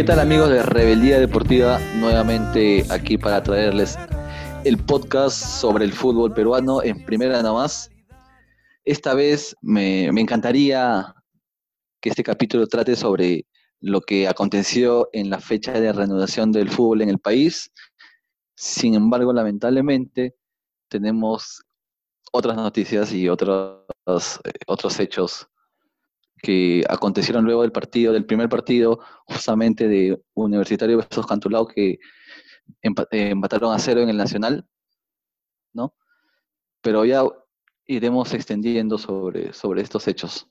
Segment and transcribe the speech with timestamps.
[0.00, 1.78] ¿Qué tal amigos de Rebeldía Deportiva?
[1.98, 3.98] Nuevamente aquí para traerles
[4.64, 7.90] el podcast sobre el fútbol peruano en primera nada más.
[8.86, 11.14] Esta vez me, encantaría
[12.00, 13.44] que este capítulo trate sobre
[13.80, 17.70] lo que aconteció en la fecha de reanudación del fútbol en el país.
[18.56, 20.34] Sin embargo, lamentablemente,
[20.88, 21.62] tenemos
[22.32, 23.84] otras noticias y otros,
[24.44, 25.49] eh, otros hechos
[26.42, 31.98] que acontecieron luego del partido, del primer partido, justamente de Universitario versus Cantulao, que
[32.82, 34.66] empataron a cero en el Nacional,
[35.72, 35.94] ¿no?
[36.80, 37.22] Pero ya
[37.86, 40.48] iremos extendiendo sobre, sobre estos hechos.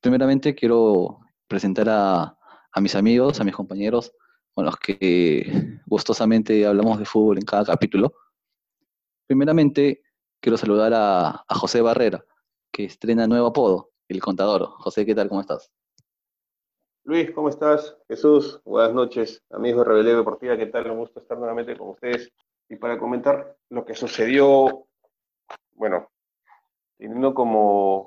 [0.00, 2.38] Primeramente quiero presentar a,
[2.72, 4.12] a mis amigos, a mis compañeros,
[4.54, 8.14] con los que gustosamente hablamos de fútbol en cada capítulo.
[9.26, 10.02] Primeramente,
[10.40, 12.24] quiero saludar a, a José Barrera,
[12.72, 14.66] que estrena nuevo apodo el contador.
[14.78, 15.28] José, ¿qué tal?
[15.28, 15.70] ¿Cómo estás?
[17.04, 17.96] Luis, ¿cómo estás?
[18.08, 20.90] Jesús, buenas noches, amigos de Rebelión Deportiva, ¿qué tal?
[20.90, 22.32] Un gusto estar nuevamente con ustedes
[22.68, 24.88] y para comentar lo que sucedió,
[25.74, 26.10] bueno,
[26.98, 28.06] teniendo como,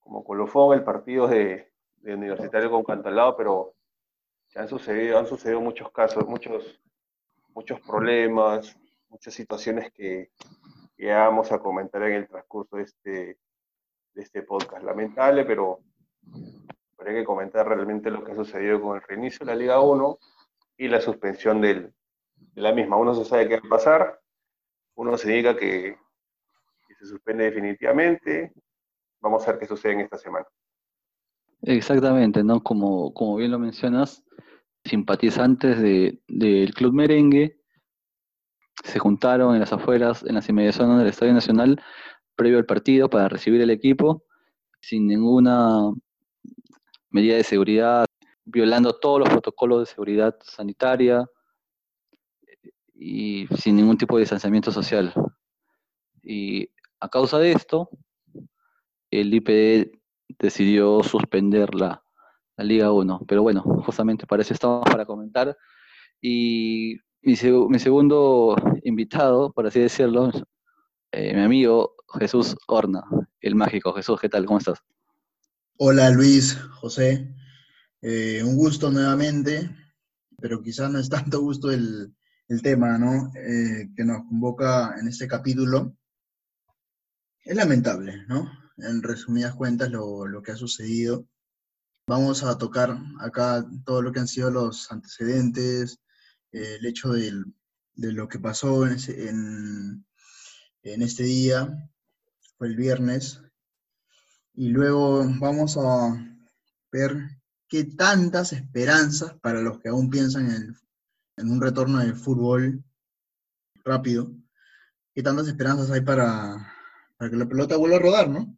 [0.00, 1.70] como colofón el partido de,
[2.04, 3.74] Universitario con Cantalado, pero
[4.56, 6.80] han sucedido, han sucedido muchos casos, muchos,
[7.54, 8.76] muchos problemas,
[9.08, 10.32] muchas situaciones que,
[10.96, 13.38] que vamos a comentar en el transcurso de este,
[14.14, 14.84] de este podcast.
[14.84, 15.80] Lamentable, pero,
[17.04, 20.18] hay que comentar realmente lo que ha sucedido con el reinicio de la Liga 1
[20.76, 21.92] y la suspensión del,
[22.36, 22.96] de la misma.
[22.96, 24.20] Uno se sabe qué va a pasar,
[24.94, 25.96] uno se diga que,
[26.98, 28.52] se suspende definitivamente.
[29.20, 30.46] Vamos a ver qué sucede en esta semana.
[31.62, 32.62] Exactamente, ¿no?
[32.62, 34.24] Como, como bien lo mencionas,
[34.84, 37.58] simpatizantes del Club Merengue
[38.84, 41.80] se juntaron en las afueras, en las inmediaciones del Estadio Nacional
[42.36, 44.24] previo al partido para recibir el equipo
[44.80, 45.92] sin ninguna
[47.10, 48.06] medida de seguridad,
[48.44, 51.24] violando todos los protocolos de seguridad sanitaria
[52.94, 55.12] y sin ningún tipo de distanciamiento social.
[56.22, 56.68] Y
[57.00, 57.88] a causa de esto,
[59.10, 59.92] el IPD
[60.38, 62.02] decidió suspender la,
[62.58, 63.24] Liga 1.
[63.26, 65.56] Pero bueno, justamente para eso estamos para comentar.
[66.20, 67.34] Y mi,
[67.68, 68.54] mi segundo
[68.84, 70.30] invitado, por así decirlo,
[71.10, 73.02] eh, mi amigo Jesús Horna,
[73.40, 73.92] el mágico.
[73.94, 74.44] Jesús, ¿qué tal?
[74.46, 74.78] ¿Cómo estás?
[75.78, 77.34] Hola Luis, José.
[78.00, 79.70] Eh, un gusto nuevamente,
[80.38, 82.14] pero quizás no es tanto gusto el,
[82.62, 83.32] tema ¿no?
[83.34, 85.96] Eh, que nos convoca en este capítulo.
[87.40, 88.50] Es lamentable, ¿no?
[88.76, 91.26] En resumidas cuentas, lo, que ha sucedido.
[92.06, 96.00] Vamos a tocar acá todo lo que han sido los antecedentes,
[96.52, 97.32] eh, el hecho de
[97.94, 100.04] lo que pasó en
[100.82, 101.91] este día,
[102.64, 103.42] el viernes.
[104.54, 106.38] Y luego vamos a
[106.90, 107.16] ver
[107.68, 110.76] qué tantas esperanzas para los que aún piensan en,
[111.38, 112.84] en un retorno del fútbol
[113.84, 114.30] rápido,
[115.14, 116.72] qué tantas esperanzas hay para,
[117.16, 118.56] para que la pelota vuelva a rodar, ¿no?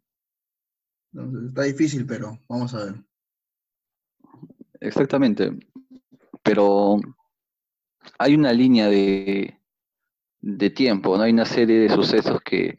[1.47, 2.95] está difícil, pero vamos a ver.
[4.81, 5.57] Exactamente.
[6.43, 6.99] Pero
[8.19, 9.57] hay una línea de,
[10.41, 11.23] de tiempo, ¿no?
[11.23, 12.77] Hay una serie de sucesos que,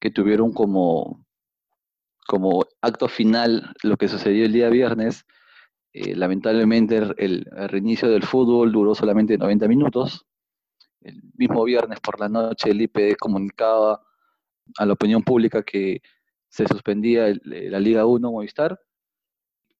[0.00, 1.24] que tuvieron como,
[2.26, 5.24] como acto final lo que sucedió el día viernes.
[5.92, 10.26] Eh, lamentablemente el, reinicio del fútbol duró solamente 90 minutos.
[11.00, 14.02] El mismo viernes por la noche el IPD comunicaba
[14.76, 16.02] a la opinión pública que
[16.48, 18.78] se suspendía la Liga 1 Movistar.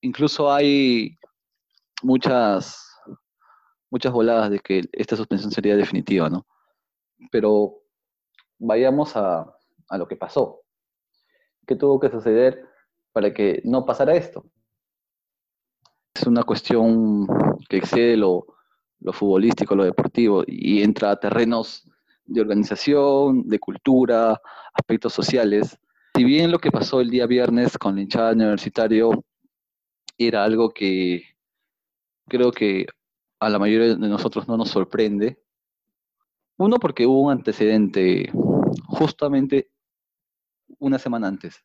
[0.00, 1.18] Incluso hay
[2.02, 2.94] muchas,
[3.90, 6.46] muchas voladas de que esta suspensión sería definitiva, ¿no?
[7.30, 7.82] Pero
[8.58, 9.57] vayamos a,
[9.88, 10.62] a lo que pasó.
[11.66, 12.64] ¿Qué tuvo que suceder
[13.12, 14.44] para que no pasara esto?
[16.14, 17.26] Es una cuestión
[17.68, 18.46] que excede lo,
[19.12, 21.88] futbolístico, lo deportivo, y entra a terrenos
[22.24, 24.40] de organización, de cultura,
[24.74, 25.78] aspectos sociales.
[26.14, 29.24] Si bien lo que pasó el día viernes con la hinchada universitario
[30.16, 31.22] era algo que
[32.28, 32.86] creo que
[33.38, 35.38] a la mayoría de nosotros no nos sorprende,
[36.56, 38.32] uno porque hubo un antecedente
[38.88, 39.70] justamente
[40.78, 41.64] una semana antes.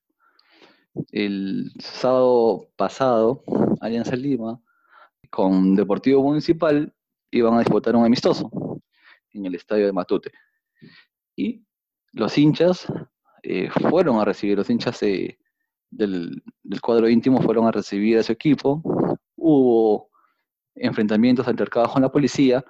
[1.12, 3.44] El sábado pasado,
[3.81, 4.62] Alianza Lima
[5.30, 6.94] con Deportivo Municipal
[7.31, 8.51] iban a disputar un amistoso
[9.31, 10.31] en el estadio de Matute.
[11.36, 11.65] Y
[12.12, 12.86] los hinchas
[13.42, 15.38] eh, fueron a recibir, los hinchas del,
[15.89, 18.81] del, cuadro íntimo fueron a recibir a su equipo.
[19.36, 20.09] Hubo
[20.75, 22.63] enfrentamientos, altercados con la policía,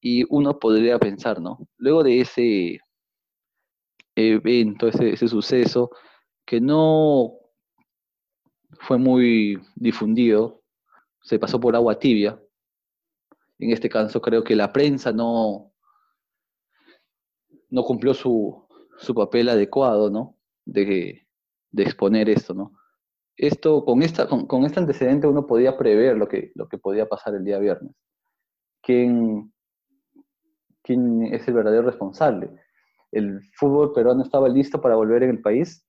[0.00, 1.58] Y uno podría pensar, ¿no?
[1.76, 2.80] Luego de ese
[4.18, 5.90] evento, ese, ese suceso,
[6.44, 7.32] que no
[8.80, 10.62] fue muy difundido,
[11.22, 12.40] se pasó por agua tibia.
[13.58, 15.72] En este caso creo que la prensa no,
[17.70, 18.66] no cumplió su,
[18.98, 20.36] su papel adecuado, ¿no?
[20.64, 21.26] De,
[21.70, 22.72] de, exponer esto, ¿no?
[23.36, 27.34] Esto, con, esta, con, este antecedente uno podía prever lo que, lo que podía pasar
[27.34, 27.94] el día viernes.
[28.82, 29.52] ¿Quién,
[30.82, 32.50] quién es el verdadero responsable?
[33.12, 35.84] El fútbol peruano estaba listo para volver en el país,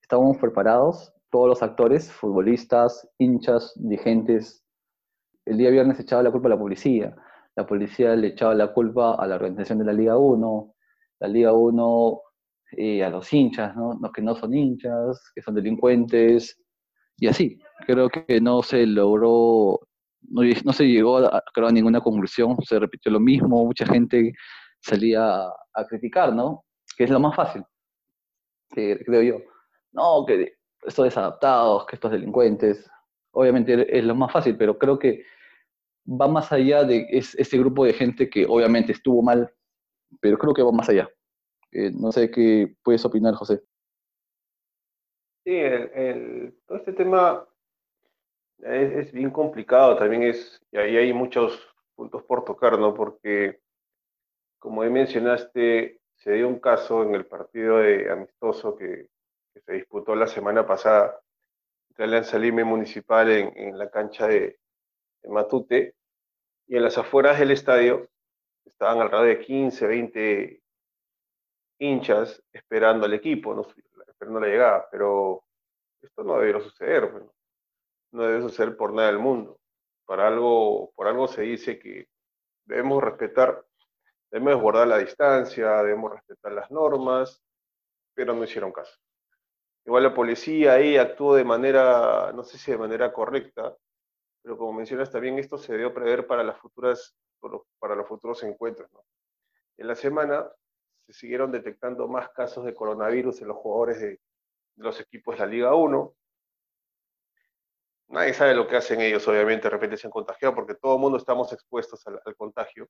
[0.00, 4.64] estábamos preparados, todos los actores, futbolistas, hinchas, dirigentes.
[5.44, 7.16] El día viernes echaba la culpa a la policía,
[7.56, 10.74] la policía le echaba la culpa a la organización de la Liga 1,
[11.20, 12.20] la Liga 1
[12.78, 13.98] eh, a los hinchas, ¿no?
[14.00, 16.58] Los que no son hinchas, que son delincuentes,
[17.18, 17.58] y así.
[17.86, 19.80] Creo que no se logró,
[20.30, 24.32] no, se llegó a, creo, a ninguna conclusión, se repitió lo mismo, mucha gente
[24.80, 26.64] salía a, criticar, ¿no?
[26.96, 27.64] Que es lo más fácil,
[28.70, 29.38] creo yo.
[29.92, 32.90] No, que estos desadaptados, que estos delincuentes,
[33.32, 35.24] obviamente es lo más fácil, pero creo que
[36.08, 39.52] va más allá de ese grupo de gente que obviamente estuvo mal
[40.20, 41.08] pero creo que va más allá.
[41.72, 43.62] Eh, no sé qué puedes opinar, José.
[45.44, 45.58] Sí,
[46.66, 47.44] todo este tema
[48.58, 51.60] es, bien complicado, también es, y ahí hay muchos
[51.96, 52.94] puntos por tocar, ¿no?
[52.94, 53.60] Porque,
[54.62, 59.08] como mencionaste, se dio un caso en el partido de amistoso que,
[59.66, 61.20] se disputó la semana pasada
[61.88, 64.58] entre Alianza Lime Municipal en, la cancha de,
[65.20, 65.96] de Matute,
[66.68, 68.08] y en las afueras del estadio
[68.64, 70.62] estaban alrededor de 15, 20
[71.80, 73.66] hinchas esperando al equipo, no,
[74.06, 75.44] esperando la llegada, pero
[76.00, 77.34] esto no debería suceder, bueno,
[78.12, 79.58] no debe suceder por nada del mundo.
[80.06, 82.08] Para algo, por algo se dice que
[82.64, 83.64] debemos respetar,
[84.32, 87.40] debemos guardar la distancia, debemos respetar las normas,
[88.14, 88.98] pero no hicieron caso.
[89.84, 93.76] Igual la policía ahí actuó de manera, no sé si de manera correcta,
[94.42, 98.90] pero como mencionas también, esto se debió prever para los futuros encuentros.
[99.76, 100.50] En la semana
[101.06, 104.20] se siguieron detectando más casos de coronavirus en los jugadores de,
[104.76, 106.14] los equipos de la Liga 1.
[108.08, 111.00] Nadie sabe lo que hacen ellos, obviamente, de repente se han contagiado, porque todo el
[111.00, 112.88] mundo estamos expuestos al, contagio.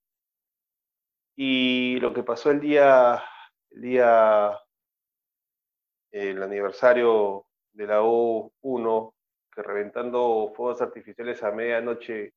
[1.37, 3.23] Y lo que pasó el día,
[3.71, 4.61] el día,
[6.11, 9.15] el aniversario de la U1,
[9.55, 12.35] que reventando fuegos artificiales a medianoche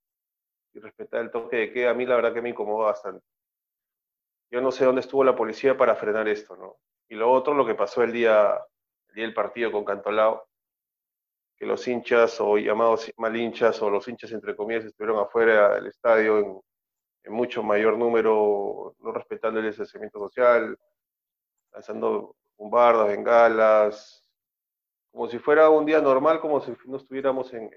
[0.74, 3.26] y respetar el toque de queda, a mí la verdad que me incomodó bastante.
[4.52, 6.78] Yo no sé dónde estuvo la policía para frenar esto, ¿no?
[7.10, 8.60] Y lo otro, lo que pasó el día,
[9.10, 10.48] el día del partido con Cantolao,
[11.58, 15.88] que los hinchas o llamados mal hinchas o los hinchas entre comillas estuvieron afuera del
[15.88, 16.62] estadio en,
[17.26, 20.78] en mucho mayor número, no respetando el distanciamiento social,
[21.72, 24.24] lanzando bombardas, bengalas,
[25.12, 27.72] como si fuera un día normal, como si no estuviéramos en,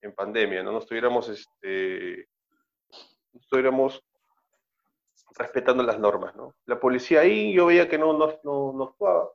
[0.00, 2.28] en pandemia, no, nos estuviéramos, este,
[3.32, 4.04] no estuviéramos
[5.34, 6.54] respetando las normas, ¿no?
[6.66, 9.30] La policía ahí yo veía que no, no, no, actuaba,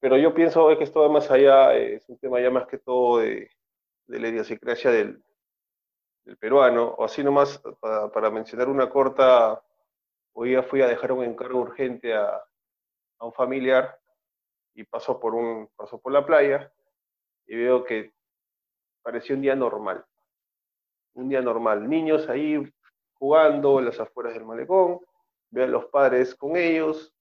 [0.00, 3.18] pero yo pienso que esto va más allá, es un tema ya más que todo
[3.18, 3.48] de,
[4.06, 5.22] de la idiosincrasia del,
[6.24, 9.62] del peruano, o así nomás, para, para, mencionar una corta,
[10.34, 12.42] hoy fui a dejar un encargo urgente a,
[13.18, 13.98] a un familiar
[14.74, 16.72] y pasó por, un, pasó por la playa
[17.46, 18.12] y veo que
[19.02, 20.04] parecía un día normal.
[21.14, 21.88] Un día normal.
[21.88, 22.62] Niños ahí
[23.14, 25.00] jugando en las afueras del malecón,
[25.50, 27.14] vean los padres con ellos.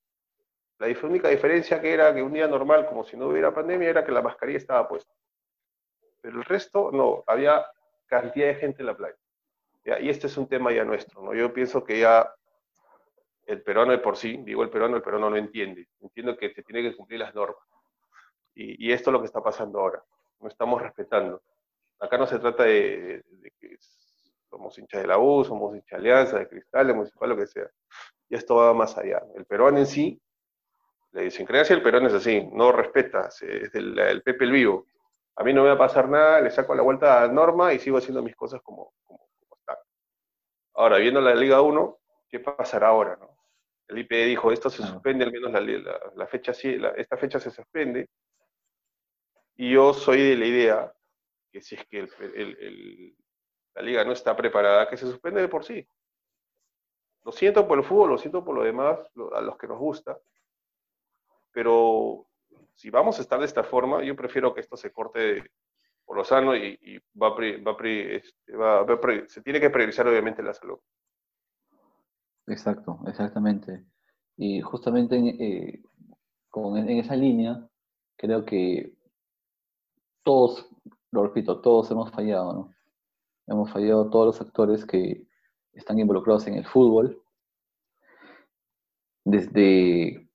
[0.79, 4.03] La única diferencia que era que un día normal, como si no hubiera pandemia, era
[4.03, 5.13] que la mascarilla estaba puesta.
[6.21, 7.65] Pero el resto, no, había
[8.11, 9.15] cantidad de gente en la playa.
[9.99, 11.33] Y este es un tema ya nuestro, ¿no?
[11.33, 12.31] Yo pienso que ya
[13.47, 15.87] el peruano de por sí, digo el peruano, el peruano no entiende.
[16.01, 17.65] Entiendo que se tiene que cumplir las normas.
[18.53, 20.03] Y, y esto es lo que está pasando ahora.
[20.39, 21.41] No estamos respetando.
[21.99, 23.23] Acá no se trata de,
[23.59, 23.77] que
[24.49, 27.47] somos hinchas de la U, somos hinchas de Alianza, de Cristal, de Municipal, lo que
[27.47, 27.69] sea.
[28.27, 29.21] Y esto va más allá.
[29.35, 30.21] El peruano en sí,
[31.11, 33.41] la idiosincrasia del peruano es así, no respeta, es
[33.75, 34.87] el, Pepe el vivo.
[35.35, 37.79] A mí no me va a pasar nada, le saco la vuelta a Norma y
[37.79, 39.77] sigo haciendo mis cosas como, como, están.
[40.75, 43.15] Ahora, viendo la Liga 1, ¿qué pasará ahora?
[43.15, 43.37] No?
[43.87, 45.51] El IPE dijo, esto se suspende, al menos
[46.15, 46.53] la, fecha,
[46.95, 48.09] esta fecha se suspende.
[49.55, 50.93] Y yo soy de la idea
[51.51, 52.07] que si es que
[53.73, 55.85] la liga no está preparada, que se suspende de por sí.
[57.23, 58.97] Lo siento por el fútbol, lo siento por lo demás,
[59.33, 60.17] a los que nos gusta,
[61.51, 62.27] pero
[62.75, 65.51] si vamos a estar de esta forma, yo prefiero que esto se corte
[66.05, 66.77] por lo sano y,
[68.11, 68.23] este,
[69.27, 70.79] se tiene que priorizar obviamente la salud.
[72.47, 73.85] Exacto, exactamente.
[74.35, 75.81] Y justamente en, eh,
[76.53, 77.65] en esa línea,
[78.17, 78.93] creo que
[80.23, 80.69] todos,
[81.11, 82.75] lo repito, todos hemos fallado, ¿no?
[83.47, 85.25] Hemos fallado todos los actores que
[85.73, 87.21] están involucrados en el fútbol,
[89.23, 90.27] desde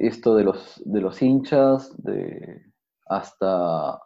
[0.00, 2.72] esto de los, de los hinchas, de,
[3.06, 4.00] hasta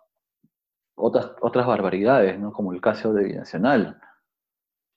[0.97, 2.53] otras, otras barbaridades, ¿no?
[2.53, 4.01] como el caso de Binacional.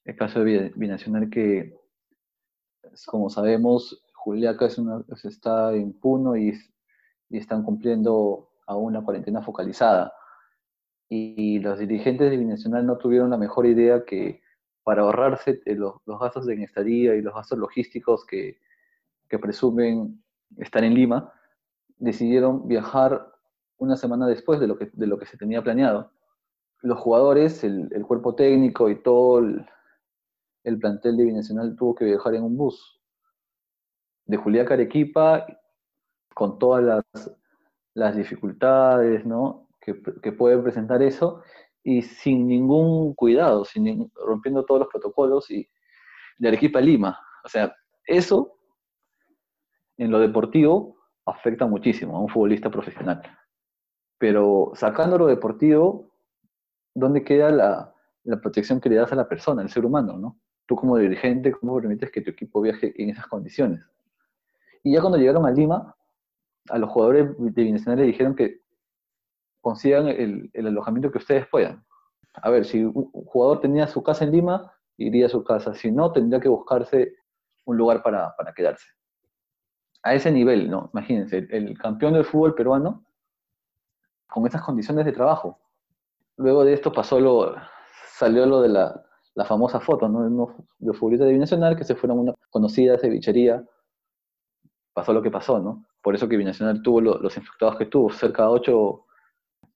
[0.05, 1.75] El caso de Binacional que,
[3.05, 6.57] como sabemos, Juliaca es una, está en Puno y,
[7.29, 10.13] y están cumpliendo aún una cuarentena focalizada.
[11.09, 14.41] Y los dirigentes de Binacional no tuvieron la mejor idea que
[14.83, 18.57] para ahorrarse los, los gastos de estadía y los gastos logísticos que,
[19.29, 20.23] que presumen
[20.57, 21.33] estar en Lima,
[21.97, 23.33] decidieron viajar
[23.77, 26.11] una semana después de lo que, de lo que se tenía planeado.
[26.81, 32.43] Los jugadores, el, cuerpo técnico y todo el, plantel de Binacional tuvo que viajar en
[32.43, 33.01] un bus
[34.25, 35.45] de Julián Arequipa
[36.33, 37.37] con todas las,
[37.93, 39.69] las dificultades ¿no?
[39.79, 41.41] que, que puede presentar eso
[41.83, 45.67] y sin ningún cuidado, sin, rompiendo todos los protocolos y
[46.37, 47.19] de Arequipa a Lima.
[47.45, 47.73] O sea,
[48.05, 48.56] eso
[49.97, 53.21] en lo deportivo afecta muchísimo a un futbolista profesional.
[54.17, 56.11] Pero sacando lo deportivo,
[56.93, 57.93] ¿dónde queda la,
[58.41, 60.39] protección que le das a la persona, al ser humano, ¿no?
[60.65, 63.81] Tú como dirigente, ¿cómo permites que tu equipo viaje en esas condiciones?
[64.83, 65.95] Y ya cuando llegaron a Lima,
[66.69, 68.61] a los jugadores de Binacional le dijeron que
[69.61, 71.85] consigan el, alojamiento que ustedes puedan.
[72.33, 75.73] A ver, si un jugador tenía su casa en Lima, iría a su casa.
[75.73, 77.15] Si no, tendría que buscarse
[77.65, 78.97] un lugar para, para quedarse
[80.03, 80.89] a ese nivel, ¿no?
[80.93, 83.03] Imagínense, el, campeón del fútbol peruano
[84.27, 85.59] con esas condiciones de trabajo.
[86.37, 87.55] Luego de esto pasó lo,
[88.13, 89.03] salió lo de la,
[89.45, 90.23] famosa foto, ¿no?
[90.23, 93.63] De los futbolistas de Binacional que se fueron a una conocida cevichería.
[94.93, 95.85] Pasó lo que pasó, ¿no?
[96.01, 99.05] Por eso que Binacional tuvo los infectados que tuvo, cerca de ocho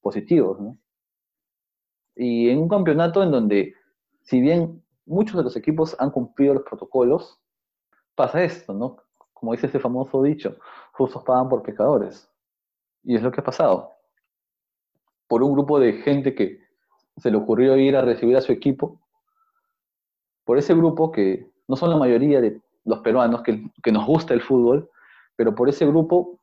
[0.02, 0.78] positivos, ¿no?
[2.16, 3.76] Y en un campeonato en donde,
[4.22, 7.40] si bien muchos de los equipos han cumplido los protocolos,
[8.16, 8.98] pasa esto, ¿no?
[9.42, 10.56] Como dice ese famoso dicho,
[10.92, 12.30] justos pagan por pecadores.
[13.04, 13.92] Y es lo que ha pasado.
[15.28, 16.60] Por un grupo de gente que
[17.18, 19.02] se le ocurrió ir a recibir a su equipo,
[20.46, 24.42] por ese grupo que no son la mayoría de los peruanos que, nos gusta el
[24.42, 24.88] fútbol,
[25.36, 26.40] pero por ese grupo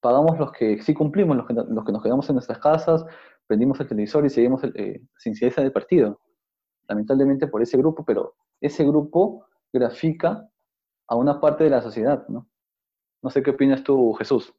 [0.00, 3.04] pagamos los que sí cumplimos, los que, nos quedamos en nuestras casas,
[3.48, 6.20] prendimos el televisor y seguimos eh, sin del partido.
[6.86, 10.48] Lamentablemente por ese grupo, pero ese grupo grafica
[11.12, 12.50] a una parte de la sociedad, ¿no?
[13.22, 14.54] No sé qué opinas tú, Jesús.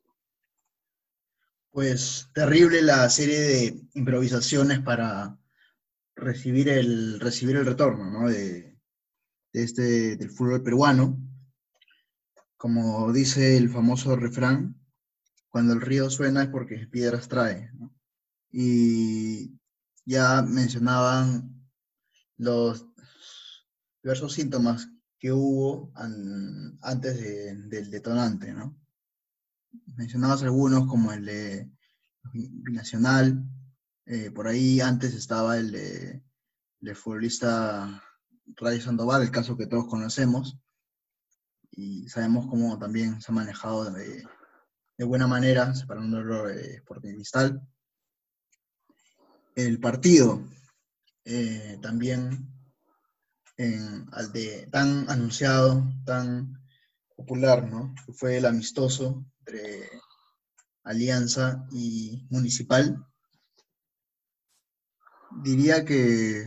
[1.71, 5.35] Pues terrible la serie de improvisaciones para
[6.15, 8.29] recibir el, recibir el retorno, ¿no?
[8.29, 8.79] De,
[9.51, 11.17] este, del fútbol peruano.
[12.55, 14.79] Como dice el famoso refrán,
[15.49, 17.71] cuando el río suena es porque piedras trae.
[18.51, 19.59] Y
[20.05, 21.67] ya mencionaban
[22.37, 22.85] los
[24.03, 24.92] diversos síntomas
[25.23, 27.17] que hubo antes
[27.69, 28.77] del detonante, ¿no?
[29.95, 31.71] Mencionabas algunos como el de
[32.33, 33.41] Binacional,
[34.05, 38.03] eh, por ahí antes estaba el de, futbolista
[38.57, 40.59] Radio Sandoval, el caso que todos conocemos,
[41.71, 44.27] y sabemos cómo también se ha manejado de,
[45.05, 47.65] buena manera, separándolo de Sporting Cristal.
[49.55, 50.43] El partido
[51.23, 52.53] eh, también
[54.11, 56.61] al de tan anunciado, tan
[57.15, 57.93] popular, ¿no?
[58.13, 59.89] Fue el amistoso entre
[60.83, 63.05] Alianza y Municipal.
[65.43, 66.45] Diría que,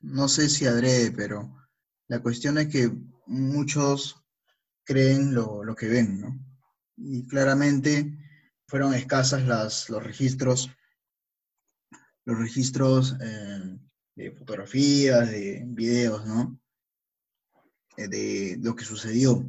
[0.00, 1.56] no sé si adrede, pero
[2.08, 2.90] la cuestión es que
[3.26, 4.16] muchos
[4.84, 6.38] creen lo, que ven, ¿no?
[6.96, 8.18] Y claramente
[8.66, 10.70] fueron escasas las, los registros,
[12.24, 13.78] los registros eh,
[14.36, 16.60] fotografías, de videos, ¿no?
[17.96, 19.44] Eh, de lo que sucedió.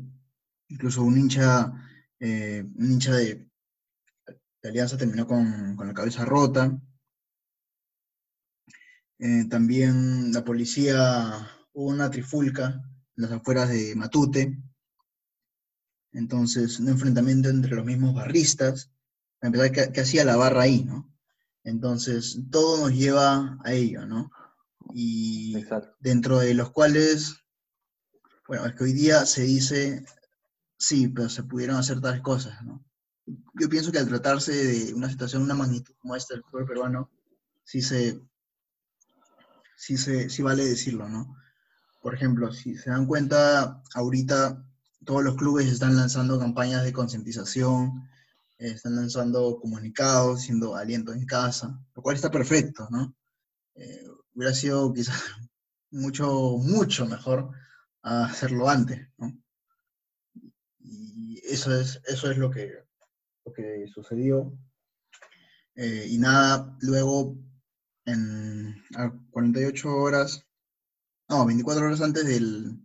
[0.70, 1.72] Incluso un hincha,
[2.20, 3.48] eh, un hincha de,
[4.64, 6.80] Alianza terminó con, la cabeza rota.
[9.20, 12.82] Eh, también la policía, hubo una trifulca
[13.16, 14.58] en las afueras de Matute.
[16.14, 18.92] Entonces, un enfrentamiento entre los mismos barristas.
[19.42, 21.12] empezar, ¿qué, ¿qué hacía la barra ahí, no?
[21.64, 24.32] Entonces, todo nos lleva a ello, ¿no?
[24.94, 25.66] Y
[26.00, 27.36] dentro de los cuales,
[28.48, 30.06] bueno, es que hoy día se dice,
[30.78, 32.84] sí, pero se pudieron hacer tales cosas, ¿no?
[33.54, 37.12] Yo pienso que al tratarse de una situación, una magnitud como esta del fútbol peruano,
[37.64, 38.20] sí se,
[39.78, 41.36] sí se, sí vale decirlo, ¿no?
[42.02, 44.66] por ejemplo, si se dan cuenta, ahorita
[45.06, 48.10] todos los clubes están lanzando campañas de concientización,
[48.58, 53.16] están lanzando comunicados, haciendo aliento en casa, lo cual está perfecto, ¿no?
[53.76, 55.22] Eh, hubiera sido quizás
[55.92, 57.52] mucho, mucho mejor
[58.02, 59.38] hacerlo antes, ¿no?
[60.80, 62.74] Y eso es, eso es lo que,
[63.46, 64.58] lo que sucedió.
[65.76, 67.38] Eh, y nada, luego
[68.06, 68.84] en
[69.32, 70.46] 48 horas,
[71.30, 72.80] no, 24 horas antes del,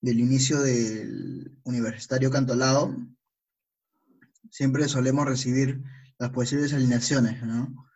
[0.00, 2.96] del inicio del universitario cantolado,
[4.50, 5.82] siempre solemos recibir
[6.18, 7.87] las posibles alineaciones, ¿no?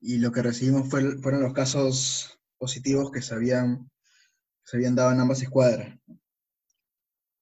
[0.00, 3.90] Y lo que recibimos fueron los casos positivos que se habían,
[4.64, 5.98] se habían dado en ambas escuadras.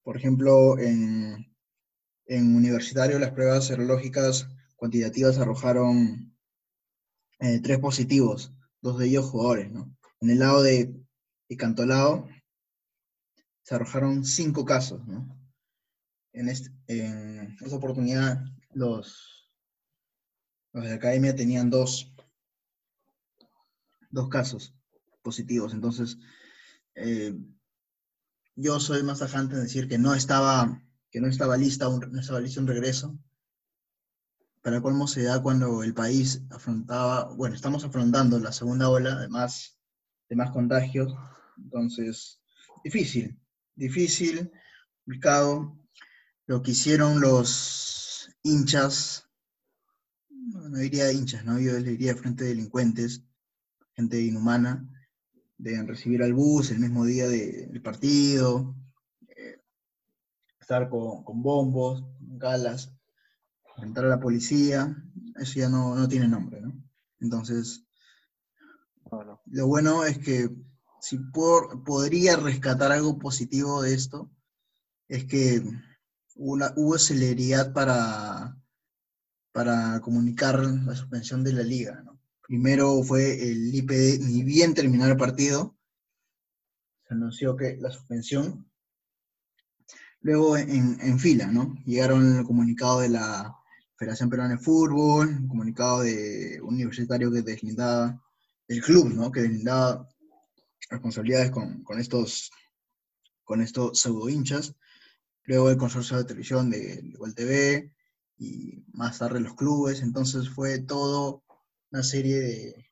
[0.03, 1.53] Por ejemplo, en,
[2.25, 6.35] en universitario las pruebas serológicas cuantitativas arrojaron
[7.39, 9.95] eh, tres positivos, dos de ellos jugadores, ¿no?
[10.21, 10.93] En el lado de,
[11.57, 12.27] Cantolao
[13.63, 15.37] se arrojaron cinco casos, ¿no?
[16.33, 19.49] En, este, en esa oportunidad los,
[20.73, 22.13] los de la academia tenían dos,
[24.09, 24.73] dos casos
[25.21, 26.17] positivos, entonces
[26.95, 27.35] eh,
[28.55, 32.19] yo soy más tajante en decir que no estaba, que no estaba lista un, no
[32.19, 33.17] estaba listo un regreso,
[34.67, 39.29] para colmo se da cuando el país afrontaba, bueno, estamos afrontando la segunda ola de
[39.29, 39.79] más,
[40.27, 41.13] de más contagios,
[41.57, 42.41] entonces,
[42.83, 43.39] difícil,
[43.75, 44.51] difícil,
[45.05, 45.79] complicado.
[46.47, 49.29] Lo que hicieron los hinchas,
[50.29, 51.59] no, diría hinchas, ¿no?
[51.59, 53.23] Yo les diría frente de delincuentes,
[53.97, 54.87] gente inhumana,
[55.57, 58.75] de recibir al bus el mismo día del partido,
[59.27, 59.59] eh,
[60.59, 62.93] estar con, con bombos, galas,
[63.77, 64.95] entrar a la policía,
[65.35, 66.73] eso ya no, no tiene nombre, ¿no?
[67.19, 67.83] Entonces,
[69.45, 70.49] lo bueno es que
[71.01, 74.29] si por, podría rescatar algo positivo de esto,
[75.07, 75.63] es que
[76.35, 78.57] hubo celeridad para,
[79.53, 82.03] para comunicar la suspensión de la liga.
[82.03, 82.16] ¿no?
[82.47, 85.77] Primero fue el IPD, ni bien terminar el partido,
[87.05, 88.71] se anunció que la suspensión.
[90.21, 91.75] Luego en, fila, ¿no?
[91.85, 93.53] Llegaron el comunicado de la
[93.97, 98.21] Federación Peruana de Fútbol, un comunicado de un universitario que deslindaba,
[98.69, 99.29] el club, ¿no?
[99.29, 100.07] Que deslindaba
[100.89, 102.51] responsabilidades con, con estos,
[103.43, 104.73] con estos pseudo hinchas.
[105.43, 107.93] Luego el consorcio de televisión de Igual TV
[108.37, 110.01] y más tarde los clubes.
[110.01, 111.43] Entonces fue todo
[111.91, 112.87] una serie de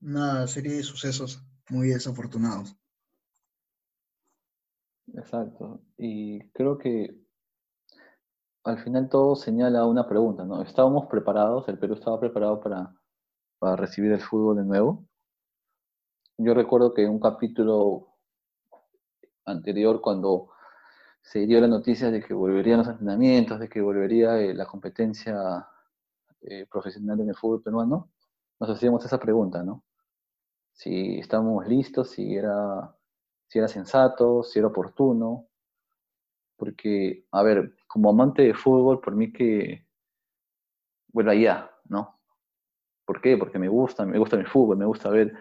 [0.00, 2.76] una serie de sucesos muy desafortunados.
[5.14, 5.80] Exacto.
[5.96, 7.18] Y creo que
[8.64, 10.62] al final todo señala una pregunta, ¿no?
[10.62, 11.68] ¿Estábamos preparados?
[11.68, 12.94] ¿El Perú estaba preparado para,
[13.58, 15.06] para recibir el fútbol de nuevo?
[16.36, 18.14] Yo recuerdo que en un capítulo
[19.44, 20.50] anterior, cuando
[21.20, 25.66] se dio la noticia de que volverían los entrenamientos, de que volvería eh, la competencia
[26.42, 28.10] eh, profesional en el fútbol peruano,
[28.60, 29.84] nos hacíamos esa pregunta, ¿no?
[30.72, 32.94] Si estábamos listos, si era,
[33.48, 35.46] si era sensato, si era oportuno,
[36.56, 39.86] porque, a ver, como amante de fútbol, por mí que
[41.08, 42.20] vuelva allá, ¿no?
[43.04, 43.36] ¿Por qué?
[43.36, 45.34] Porque me gusta, me gusta el fútbol, me gusta ver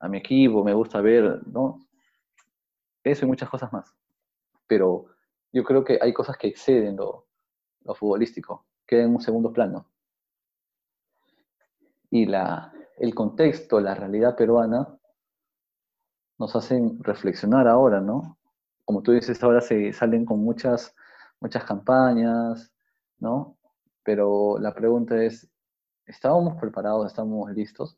[0.00, 1.80] a mi equipo, me gusta ver, ¿no?
[3.04, 3.94] Eso y muchas cosas más.
[4.66, 5.06] Pero
[5.52, 7.26] yo creo que hay cosas que exceden lo,
[7.84, 9.91] lo futbolístico, quedan en un segundo plano.
[12.12, 14.86] Y la, el contexto, la realidad peruana,
[16.38, 18.38] nos hacen reflexionar ahora, ¿no?
[18.84, 20.94] Como tú dices, ahora se salen con muchas,
[21.40, 22.70] muchas campañas,
[23.18, 23.56] ¿no?
[24.04, 25.50] Pero la pregunta es,
[26.04, 27.96] ¿estábamos preparados, estamos listos?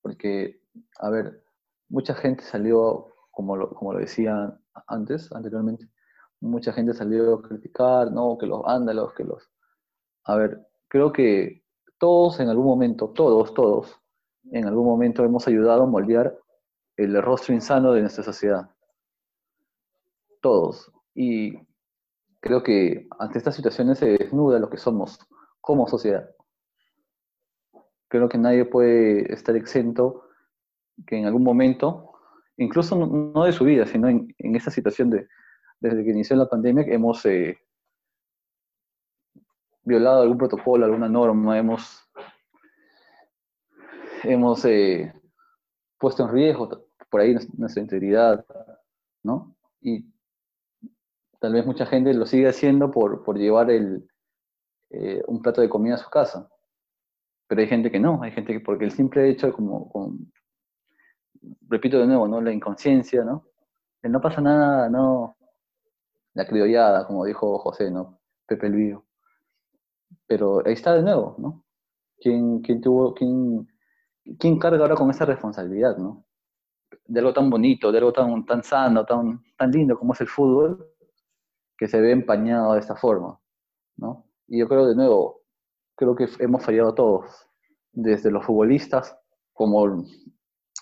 [0.00, 0.62] Porque,
[1.00, 1.44] a ver,
[1.88, 4.56] mucha gente salió, como lo, como lo decía
[4.86, 5.88] antes, anteriormente,
[6.40, 8.38] mucha gente salió a criticar, ¿no?
[8.38, 9.50] Que los vándalos, que los...
[10.24, 11.59] A ver, creo que
[12.00, 14.00] todos en algún momento, todos, todos,
[14.50, 16.36] en algún momento hemos ayudado a moldear
[16.96, 18.68] el rostro insano de nuestra sociedad.
[20.40, 20.90] Todos.
[21.14, 21.56] Y
[22.40, 25.20] creo que ante estas situaciones se desnuda lo que somos
[25.60, 26.28] como sociedad
[28.10, 30.24] creo que nadie puede estar exento
[31.06, 32.12] que en algún momento,
[32.56, 35.28] incluso no, de su vida, sino en, en, esta situación de,
[35.78, 37.56] desde que inició la pandemia, hemos eh,
[39.82, 42.02] violado algún protocolo, alguna norma, hemos,
[44.22, 45.12] hemos eh,
[45.98, 48.44] puesto en riesgo por ahí nuestra integridad,
[49.22, 49.56] ¿no?
[49.80, 50.04] Y
[51.40, 54.08] tal vez mucha gente lo sigue haciendo por, por llevar el,
[54.90, 56.48] eh, un plato de comida a su casa
[57.50, 59.90] pero hay gente que no, hay gente que porque el simple hecho como,
[61.68, 62.40] repito de nuevo, ¿no?
[62.40, 63.44] La inconsciencia, ¿no?
[64.04, 65.36] No pasa nada, no.
[66.34, 68.20] La criollada, como dijo José, ¿no?
[68.46, 69.02] Pepe el.
[70.26, 71.64] Pero ahí está de nuevo, ¿no?
[72.18, 73.68] ¿Quién, quién tuvo, quién,
[74.38, 76.26] quién carga ahora con esa responsabilidad, ¿no?
[77.06, 80.28] De algo tan bonito, de algo tan, tan sano, tan, tan lindo como es el
[80.28, 80.86] fútbol,
[81.76, 83.40] que se ve empañado de esta forma,
[83.96, 84.26] ¿no?
[84.46, 85.42] Y yo creo de nuevo,
[85.96, 87.48] creo que hemos fallado todos,
[87.92, 89.16] desde los futbolistas,
[89.52, 90.04] como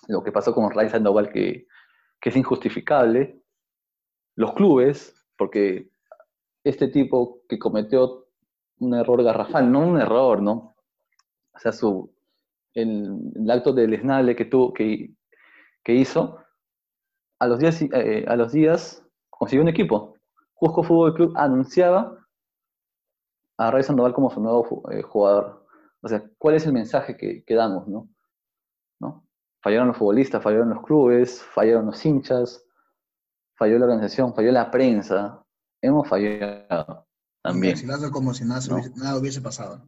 [0.08, 1.66] lo que pasó con Ray Sandoval, que,
[2.20, 3.42] que es injustificable,
[4.34, 5.90] los clubes, porque
[6.64, 8.27] este tipo que cometió
[8.80, 10.74] un error garrafal, no un error, ¿no?
[11.54, 12.12] O sea, su,
[12.74, 15.10] el, acto deleznable que, tuvo, que,
[15.82, 16.38] que hizo,
[17.40, 20.14] a los, días, eh, a los días consiguió un equipo.
[20.54, 22.18] Cusco Fútbol Club anunciaba
[23.58, 25.66] a Ray Sandoval como su nuevo eh, jugador.
[26.02, 28.08] O sea, ¿cuál es el mensaje que, que damos, no?
[29.00, 29.24] ¿no?
[29.62, 32.64] Fallaron los futbolistas, fallaron los clubes, fallaron los hinchas,
[33.56, 35.44] falló la organización, falló la prensa.
[35.80, 37.07] Hemos fallado
[37.52, 37.76] también.
[38.12, 38.60] como si nada,
[38.96, 39.86] nada hubiese pasado.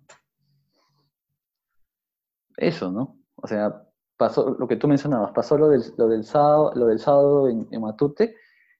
[2.56, 3.18] Eso, ¿no?
[3.36, 3.82] O sea,
[4.20, 7.80] pasó lo que tú mencionabas, pasó lo del, lo del sábado, lo del sábado en,
[7.80, 8.36] Matute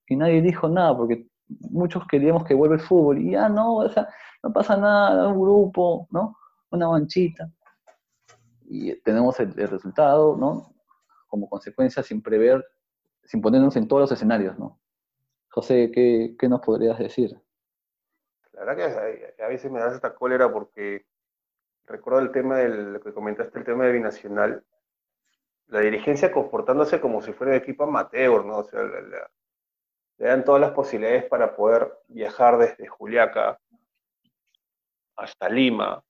[0.07, 1.29] y nadie dijo nada porque
[1.71, 4.07] muchos queríamos que vuelva el fútbol y ya no, o sea,
[4.43, 6.37] no pasa nada, un grupo, ¿no?
[6.71, 7.51] Una manchita.
[8.67, 10.75] Y tenemos el, resultado, ¿no?
[11.27, 12.63] Como consecuencia sin prever,
[13.25, 14.79] sin ponernos en todos los escenarios, ¿no?
[15.49, 17.41] José, ¿qué, qué nos podrías decir?
[18.61, 21.07] La verdad que a veces me da esta cólera porque
[21.87, 24.63] recuerdo el tema del lo que comentaste, el tema de Binacional,
[25.69, 28.59] la dirigencia comportándose como si fuera un equipo amateur, ¿no?
[28.59, 33.59] O sea, le, dan todas las posibilidades para poder viajar desde Juliaca
[35.17, 36.05] hasta Lima.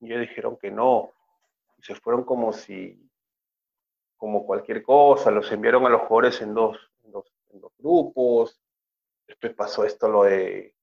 [0.00, 1.12] Y ellos dijeron que no.
[1.80, 3.08] Se fueron como si,
[4.16, 8.60] como cualquier cosa, los enviaron a los jugadores en dos, en dos, en dos grupos.
[9.28, 10.75] Después pasó esto lo de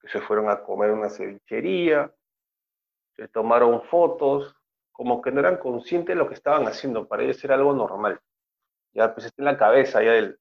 [0.00, 2.12] que se fueron a comer una cevichería
[3.20, 4.56] se tomaron fotos,
[4.92, 8.18] como que no eran conscientes de lo que estaban haciendo, para ellos era algo normal.
[8.92, 10.38] Ya pues está en la cabeza ya del,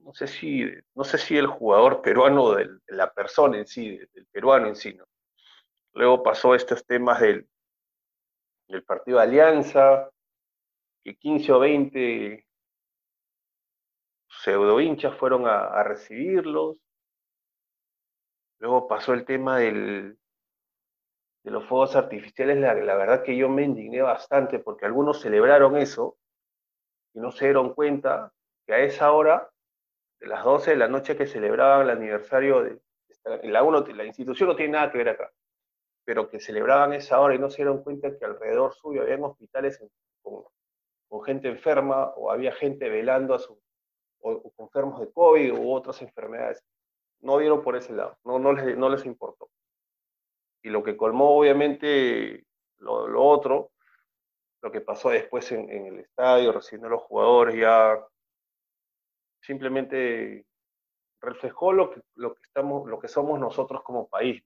[0.00, 0.64] no sé si,
[0.96, 4.92] no sé si el jugador peruano, de la persona en sí, del peruano en sí,
[4.94, 5.04] ¿no?
[5.92, 7.48] Luego pasó estos temas del,
[8.66, 10.10] del partido de Alianza,
[11.04, 12.44] que 15 o 20
[14.28, 16.76] pseudo hinchas fueron a recibirlos.
[18.58, 20.18] Luego pasó el tema del,
[21.44, 26.18] de los fuegos artificiales, la, verdad que yo me indigné bastante porque algunos celebraron eso
[27.14, 28.32] y no se dieron cuenta
[28.66, 29.50] que a esa hora,
[30.20, 32.80] de las 12 de la noche que celebraban el aniversario de
[33.24, 35.30] la, la institución no tiene nada que ver acá,
[36.04, 39.82] pero que celebraban esa hora y no se dieron cuenta que alrededor suyo había hospitales
[40.22, 40.44] con,
[41.24, 43.58] gente enferma o había gente velando a su,
[44.20, 46.64] o, enfermos de COVID u otras enfermedades.
[47.20, 49.50] No vieron por ese lado, no, no, les, no les importó.
[50.62, 52.44] Y lo que colmó, obviamente,
[52.78, 53.72] lo, otro,
[54.62, 57.98] lo que pasó después en, el estadio, recibiendo a los jugadores, ya
[59.40, 60.46] simplemente
[61.20, 64.42] reflejó lo que, lo que, estamos, lo que somos nosotros como país,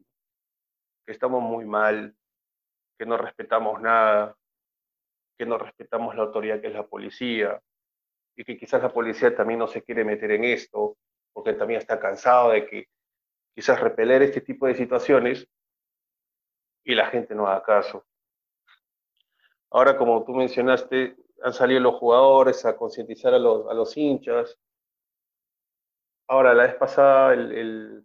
[1.06, 2.14] que estamos muy mal,
[2.98, 4.36] que no respetamos nada,
[5.36, 7.60] que no respetamos la autoridad que es la policía,
[8.36, 10.96] y que quizás la policía también no se quiere meter en esto,
[11.32, 12.88] porque también está cansado de que
[13.54, 15.48] quizás repeler este tipo de situaciones
[16.84, 18.04] y la gente no haga caso.
[19.70, 24.58] Ahora, como tú mencionaste, han salido los jugadores a concientizar a los, a los hinchas.
[26.28, 28.04] Ahora, la vez pasada, el,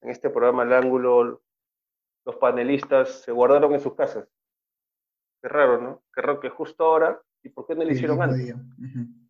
[0.00, 1.42] en este programa El Ángulo,
[2.24, 4.28] los panelistas se guardaron en sus casas.
[5.40, 6.02] Qué raro, ¿no?
[6.12, 8.54] Qué raro que justo ahora, ¿y por qué no lo hicieron antes?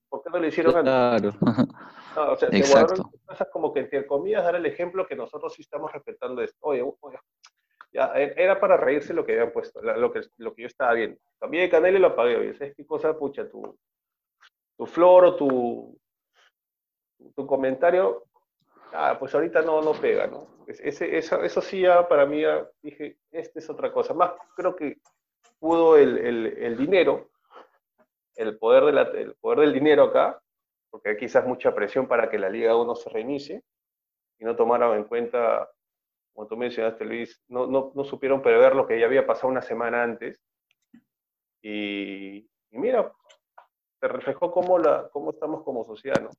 [0.09, 1.35] ¿Por qué no lo hicieron antes?
[2.15, 2.33] Claro.
[2.33, 5.93] o sea, sus casas como que, entre comillas, dar el ejemplo que nosotros sí estamos
[5.93, 6.57] respetando esto.
[6.63, 7.19] Oye, oye
[7.93, 11.19] e, era para reírse lo que habían puesto, lo que, lo que yo estaba viendo.
[11.39, 12.37] Cambié de canal y lo apagué.
[12.37, 13.49] Oye, ¿sabes qué cosa, pucha?
[13.49, 13.79] Tu,
[14.77, 15.99] tu flor o tu,
[17.37, 18.25] tu comentario,
[18.93, 20.49] ah, pues ahorita no, no pega, ¿no?
[20.67, 24.15] Ese, eso, eso sí ya para mí ya dije, esta es otra cosa.
[24.15, 24.99] Más creo que
[25.61, 27.31] pudo el, el, el dinero,
[28.35, 30.41] el poder, de la, el poder del dinero acá,
[30.95, 33.65] porque hay quizás mucha presión para que la Liga 1 se reinicie,
[34.39, 35.69] y no tomaron en cuenta
[36.33, 39.61] como tú mencionaste, Luis, no, no, no supieron prever lo que ya había pasado una
[39.61, 40.41] semana antes.
[41.61, 43.13] Y, mira,
[43.99, 46.31] se reflejó cómo, la, cómo estamos como sociedad, ¿no?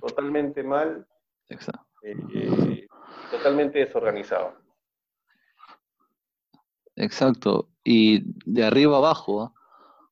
[0.00, 1.06] Totalmente mal,
[1.48, 1.86] Exacto.
[2.02, 2.88] Eh,
[3.30, 4.56] totalmente desorganizado.
[6.96, 7.68] Exacto.
[7.84, 9.52] Y de arriba abajo, ¿ah?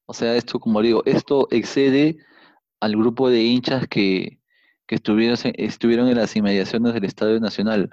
[0.07, 2.19] O sea, esto, como digo, esto excede
[2.81, 4.39] al grupo de hinchas que,
[4.89, 7.91] estuvieron, estuvieron en las inmediaciones del Estadio Nacional.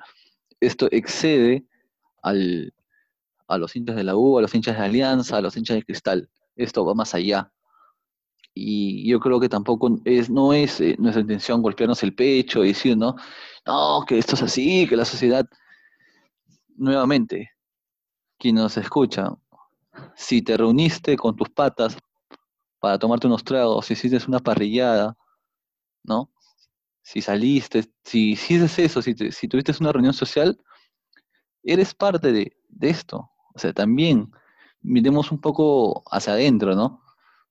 [0.59, 1.65] Esto excede
[2.21, 2.73] al,
[3.47, 5.83] a los hinchas de la U, a los hinchas de Alianza, a los hinchas de
[5.83, 6.29] Cristal.
[6.55, 7.51] Esto va más allá.
[8.53, 12.69] Y yo creo que tampoco es, no es eh, nuestra intención golpearnos el pecho y
[12.69, 13.15] decir, ¿no?
[13.65, 15.45] No, que esto es así, que la sociedad.
[16.77, 17.51] Nuevamente,
[18.37, 19.29] quien nos escucha,
[20.15, 21.97] si te reuniste con tus patas
[22.85, 25.17] para tomarte unos tragos, si hiciste una parrillada,
[26.03, 26.29] ¿no?
[27.01, 30.55] Si saliste, si hiciste eso, si, tuviste una reunión social,
[31.63, 33.31] eres parte de, de esto.
[33.55, 34.31] O sea, también
[34.81, 37.01] miremos un poco hacia adentro, ¿no?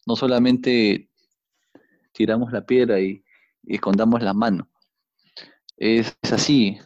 [0.06, 1.10] No solamente
[2.12, 3.24] tiramos la piedra y,
[3.64, 4.68] escondamos la mano.
[5.76, 6.78] Es, así.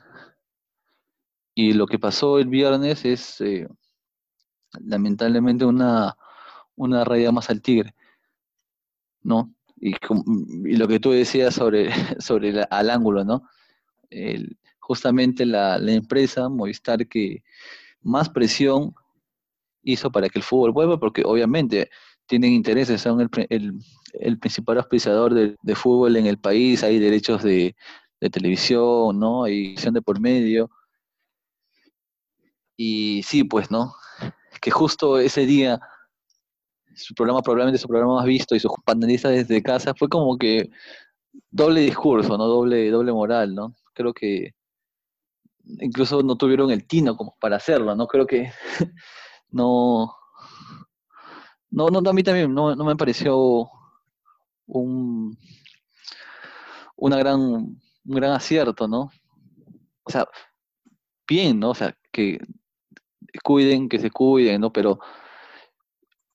[1.55, 3.69] Y lo que pasó el viernes es eh,
[4.81, 6.17] lamentablemente una,
[6.77, 7.95] una raya más al tigre,
[9.23, 9.55] ¿no?
[9.77, 9.95] Y,
[10.77, 13.43] lo que tú decías sobre, sobre el, al ángulo, ¿no?
[14.81, 17.43] justamente la, la, empresa Movistar que
[18.01, 18.95] más presión
[19.83, 21.91] hizo para que el fútbol vuelva, porque obviamente
[22.29, 27.75] tienen intereses, son el, principal auspiciador de, fútbol en el país, hay derechos de,
[28.33, 29.45] televisión, ¿no?
[29.45, 30.71] Hay visión de por medio.
[32.77, 33.95] Y sí, pues, ¿no?
[34.61, 35.81] Que justo ese día,
[36.99, 40.71] su programa, probablemente su programa más visto y sus panelistas desde casa, fue como que
[41.51, 42.47] doble discurso, ¿no?
[42.47, 43.75] Doble, doble moral, ¿no?
[43.95, 44.55] Creo que
[45.81, 48.07] incluso no tuvieron el tino como para hacerlo, ¿no?
[48.07, 48.51] Creo que
[49.51, 50.15] no,
[51.71, 53.69] no, no, a mí también no, me pareció
[54.67, 55.37] un,
[56.97, 59.11] una gran, un gran acierto, ¿no?
[60.05, 60.27] O sea,
[61.27, 61.71] bien, ¿no?
[61.71, 62.39] O sea, que
[63.43, 64.73] cuiden, que se cuiden, ¿no?
[64.73, 64.99] Pero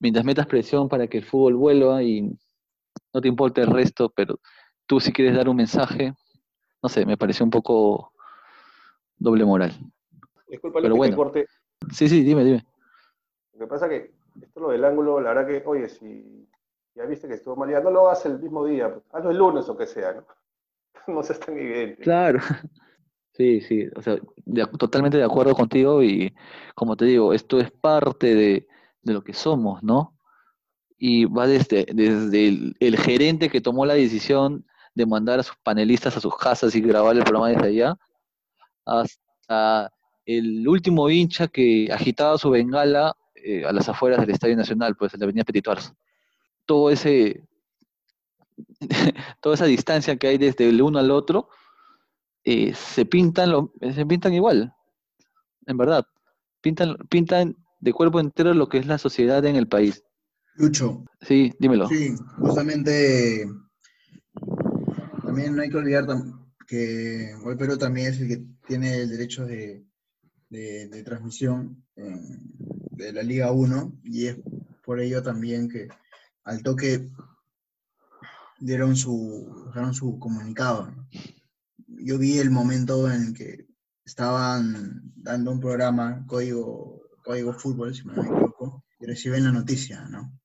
[0.04, 2.20] mientras metas presión para que el fútbol vuelva y
[3.14, 4.38] no te importa el resto, pero
[4.84, 6.12] tú si quieres dar un mensaje,
[6.82, 8.12] no sé, me pareció un poco
[9.16, 9.72] doble moral.
[10.46, 11.16] Disculpa, pero bueno.
[11.16, 11.46] Corte.
[11.90, 12.66] Sí, sí, dime, dime.
[13.54, 14.12] Lo que pasa que
[14.42, 16.46] esto lo del ángulo, la verdad que, oye, si
[16.94, 19.38] ya viste que estuvo mal, ya no lo hagas el mismo día, pues, hazlo el
[19.38, 20.26] lunes o que sea, ¿no?
[21.14, 22.02] no seas tan evidente.
[22.02, 22.40] Claro.
[23.36, 24.16] Sí, sí, o sea,
[24.78, 26.32] totalmente de acuerdo contigo y
[26.76, 28.68] como te digo, esto es parte de,
[29.12, 30.18] lo que somos, ¿no?
[30.98, 34.64] Y va desde, desde el, gerente que tomó la decisión
[34.94, 37.98] de mandar a sus panelistas a sus casas y grabar el programa desde allá,
[38.86, 39.92] hasta
[40.24, 45.12] el último hincha que agitaba su bengala eh, a las afueras del Estadio Nacional, pues
[45.12, 45.66] en la Avenida Petit
[46.64, 47.42] Todo ese,
[49.40, 51.50] toda esa distancia que hay desde el uno al otro,
[52.44, 54.72] eh, se pintan lo, se pintan igual,
[55.66, 56.06] en verdad.
[56.60, 60.02] Pintan, pintan de cuerpo entero lo que es la sociedad en el país.
[60.54, 61.04] Lucho.
[61.20, 61.86] Sí, dímelo.
[61.86, 63.46] Sí, justamente
[65.22, 66.06] también no hay que olvidar
[66.66, 69.84] que Perú también es el que tiene el derecho de,
[70.48, 74.38] de, transmisión de la Liga 1 y es
[74.82, 75.88] por ello también que
[76.44, 77.10] al toque
[78.60, 80.90] dieron su, su comunicado.
[81.86, 83.66] Yo vi el momento en que
[84.06, 90.38] estaban dando un programa, Código, Código Fútbol, si me equivoco, y reciben la noticia, ¿no?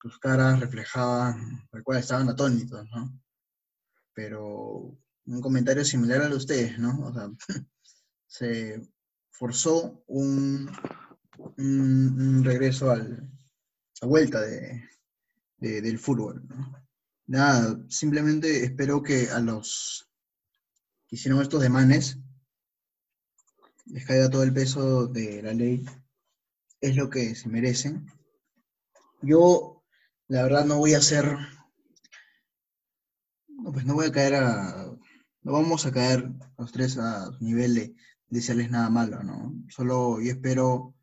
[0.00, 3.20] Sus caras reflejaban, cual estaban atónitos, ¿no?
[4.14, 6.98] Pero un comentario similar al de ustedes, ¿no?
[7.06, 7.30] O sea,
[8.26, 8.88] se
[9.30, 10.70] forzó un,
[11.58, 13.30] un, regreso al,
[14.00, 14.88] a vuelta de,
[15.58, 16.42] del fútbol.
[17.26, 20.08] Nada, simplemente espero que a los
[21.06, 22.18] que hicieron estos demanes
[23.86, 25.84] les caiga todo el peso de la ley.
[26.82, 28.06] Es lo que se merecen.
[29.22, 29.82] Yo,
[30.28, 31.24] la verdad, no voy a hacer.
[33.48, 34.92] No, pues no voy a caer a.
[35.42, 37.94] No vamos a caer los tres a nivel de
[38.28, 39.54] desearles nada malo, ¿no?
[39.68, 40.94] Solo yo espero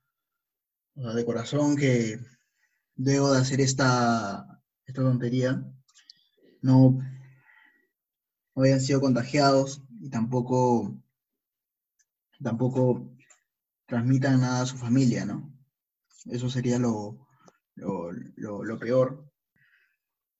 [0.95, 2.19] de corazón que
[2.95, 5.63] debo de hacer esta, esta tontería
[6.61, 6.99] no,
[8.55, 10.97] no hayan sido contagiados y tampoco,
[12.43, 13.09] tampoco
[13.85, 15.48] transmitan nada a su familia, ¿no?
[16.29, 17.27] Eso sería lo,
[17.75, 19.31] lo, peor.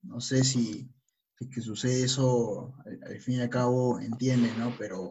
[0.02, 0.90] No sé si,
[1.38, 4.74] si que sucede eso, al, fin y al cabo entiende, ¿no?
[4.78, 5.10] Pero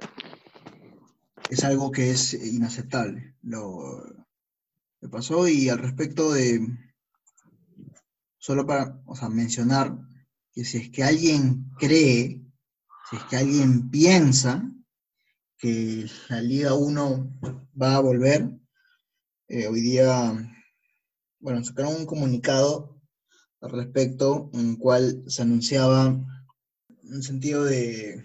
[1.51, 3.35] es algo que es inaceptable.
[3.43, 4.03] Lo,
[5.01, 6.67] me pasó y al respecto de,
[8.39, 9.99] solo para mencionar
[10.53, 12.43] que si es que alguien cree,
[13.11, 14.71] si es que alguien piensa
[15.59, 17.41] que la Liga 1
[17.81, 18.49] va a volver,
[19.49, 20.35] eh, hoy día,
[21.41, 23.01] bueno, sacaron un comunicado
[23.61, 26.07] al respecto, en el cual se anunciaba
[27.03, 28.23] un sentido de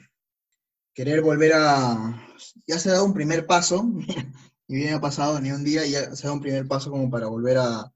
[0.93, 2.27] querer volver a...
[2.67, 3.85] Ya se ha dado un primer paso,
[4.67, 7.09] y bien ha pasado ni un día, ya se ha dado un primer paso como
[7.09, 7.91] para volver a...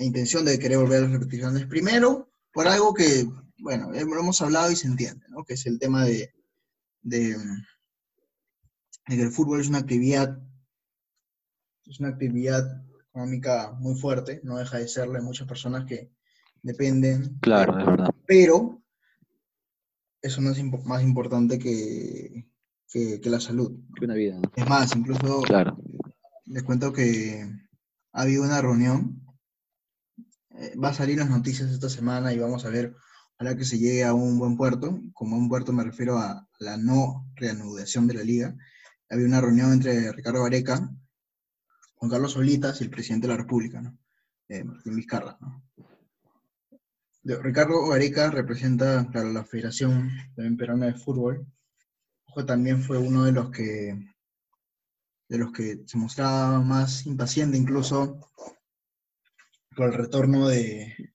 [0.00, 1.66] La intención de querer volver a las repeticiones.
[1.66, 5.44] Primero, por algo que, bueno, lo hemos hablado y se entiende, ¿no?
[5.44, 6.32] Que es el tema de,
[7.02, 7.36] de,
[9.08, 10.40] de que el fútbol es una actividad,
[11.84, 12.87] es una actividad
[13.18, 16.10] económica muy fuerte, no deja de serlo, hay muchas personas que
[16.62, 17.38] dependen.
[17.40, 18.14] Claro, es verdad.
[18.26, 18.80] Pero
[20.22, 22.46] eso no es impo- más importante que,
[22.88, 23.76] que, que la salud.
[23.98, 24.50] Que una vida, ¿no?
[24.54, 25.76] Es más, incluso Claro.
[26.46, 27.44] les cuento que
[28.12, 29.20] ha habido una reunión,
[30.50, 32.94] eh, va a salir las noticias esta semana y vamos a ver,
[33.34, 35.00] ojalá que se llegue a un buen puerto.
[35.12, 38.56] Como buen puerto me refiero a la no reanudación de la liga.
[39.10, 40.88] Había una reunión entre Ricardo Vareca,
[41.98, 43.98] Juan Carlos Solitas y el presidente de la República, ¿no?
[44.48, 45.62] Eh, Martín Vizcarra, ¿no?
[47.24, 50.10] Ricardo Gareca representa claro, la Federación
[50.56, 51.46] Peruana de Fútbol.
[52.26, 53.98] Ojo, también fue uno de los que
[55.28, 58.18] de los que se mostraba más impaciente incluso
[59.76, 61.12] por el retorno de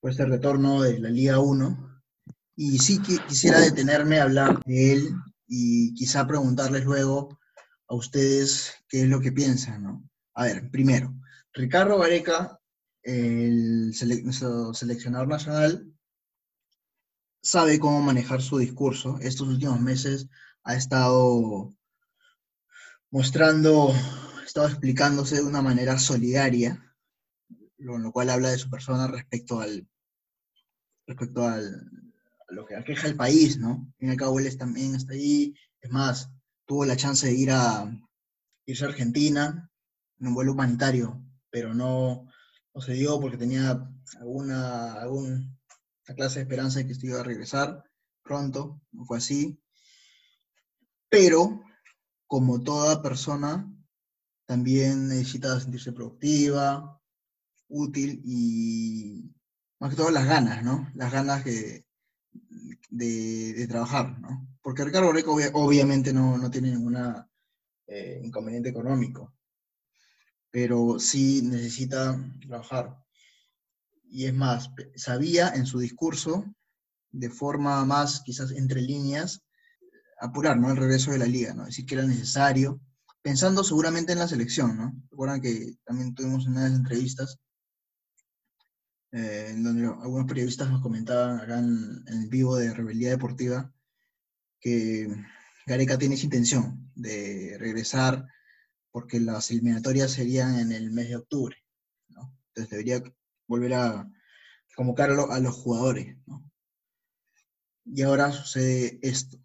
[0.00, 2.02] por este retorno de la Liga 1.
[2.56, 5.10] Y sí quisiera detenerme a hablar de él
[5.46, 7.38] y quizá preguntarles luego
[7.88, 10.08] a ustedes qué es lo que piensan, ¿no?
[10.34, 11.14] A ver, primero,
[11.52, 12.58] Ricardo Gareca
[13.02, 15.90] el seleccionador nacional
[17.42, 19.18] sabe cómo manejar su discurso.
[19.20, 20.28] Estos últimos meses
[20.64, 21.74] ha estado
[23.10, 26.84] mostrando, ha estado explicándose de una manera solidaria,
[27.78, 29.88] lo, cual habla de su persona respecto al
[31.06, 31.90] respecto al,
[32.48, 33.90] a lo que aqueja el país, ¿no?
[33.98, 35.54] Y al cabo, también está ahí.
[35.80, 36.30] Es más,
[36.68, 37.90] tuvo la chance de ir a
[38.66, 39.72] irse a Argentina
[40.20, 41.18] en un vuelo humanitario,
[41.50, 42.28] pero no,
[42.74, 45.50] no se dio porque tenía alguna, alguna
[46.14, 47.82] clase de esperanza de que esto iba a regresar
[48.22, 49.58] pronto, no fue así.
[51.08, 51.62] Pero,
[52.26, 53.66] como toda persona,
[54.44, 57.00] también necesita sentirse productiva,
[57.68, 59.34] útil y
[59.80, 60.90] más que todo las ganas, ¿no?
[60.94, 61.87] Las ganas de,
[62.88, 64.46] de, trabajar, ¿no?
[64.62, 67.28] Porque Ricardo obvia- obviamente no, no tiene ninguna
[67.86, 69.34] eh, inconveniente económico,
[70.50, 72.96] pero sí necesita trabajar.
[74.10, 76.44] Y es más, sabía en su discurso,
[77.10, 79.42] de forma más quizás entre líneas,
[80.20, 80.70] apurar, ¿no?
[80.70, 81.64] El regreso de la liga, ¿no?
[81.64, 82.80] Decir que era necesario,
[83.22, 84.92] pensando seguramente en la selección, ¿no?
[85.10, 87.38] Recuerdan que también tuvimos una de las entrevistas
[89.12, 93.72] eh, en donde algunos periodistas nos comentaban acá en, en vivo de Rebeldía Deportiva
[94.60, 95.08] que
[95.66, 98.26] Gareca tiene esa intención de regresar
[98.90, 101.56] porque las eliminatorias serían en el mes de octubre.
[102.08, 103.02] Entonces debería
[103.46, 104.10] volver a
[104.74, 106.16] convocar a, lo- a los jugadores.
[107.84, 109.38] Y ahora sucede esto.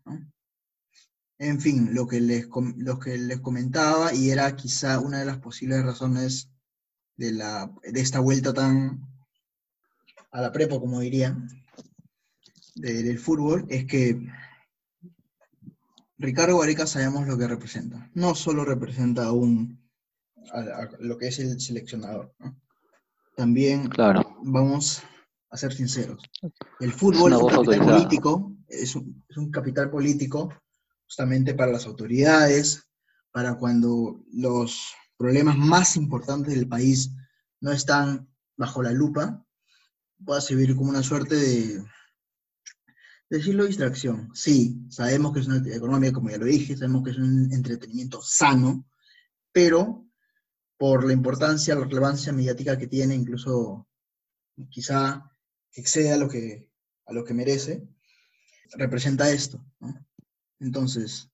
[1.37, 2.47] En fin, lo que, les,
[2.77, 6.49] lo que les comentaba y era quizá una de las posibles razones
[7.17, 9.12] de, la, de esta vuelta tan
[10.33, 11.37] a la prepa, como diría,
[12.75, 14.19] de- del fútbol, es que
[16.17, 18.09] Ricardo Gareca sabemos lo que representa.
[18.13, 19.79] No solo representa a un,
[20.53, 22.59] a, a lo que es el seleccionador, ¿no?
[23.35, 24.37] También Claro.
[24.43, 25.01] vamos
[25.49, 26.21] a ser sinceros.
[26.79, 27.91] El fútbol es un capital autorizada.
[27.97, 30.53] político, es un, es un capital político
[31.05, 32.83] justamente para las autoridades,
[33.31, 37.11] para cuando los problemas más importantes del país
[37.59, 39.43] no están bajo la lupa,
[40.25, 44.29] pueda servir como una suerte de, de decirlo distracción.
[44.33, 47.51] Sí, sabemos que es una actividad económica, como ya lo dije, sabemos que es un
[47.51, 48.85] entretenimiento sano,
[49.51, 50.07] pero
[50.77, 53.87] por la importancia, la relevancia mediática que tiene, incluso
[54.69, 55.31] quizá
[55.71, 56.69] excede a lo que,
[57.05, 57.87] a lo que merece,
[58.75, 59.65] representa esto.
[60.59, 61.29] Entonces,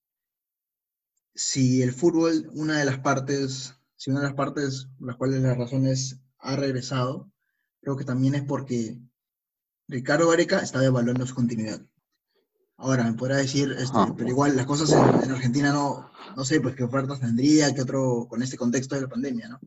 [1.36, 5.57] si el fútbol, una de las partes, si una de las partes las cuales las
[5.57, 7.32] razones ha regresado,
[7.82, 8.97] creo que también es porque
[9.88, 11.82] Ricardo Gareca estaba evaluando su continuidad.
[12.77, 14.13] Ahora, me podrá decir, este, Ajá.
[14.15, 17.82] pero igual las cosas en, en Argentina no, no sé, pues qué ofertas tendría, qué
[17.82, 19.59] otro, con este contexto de la pandemia, ¿no?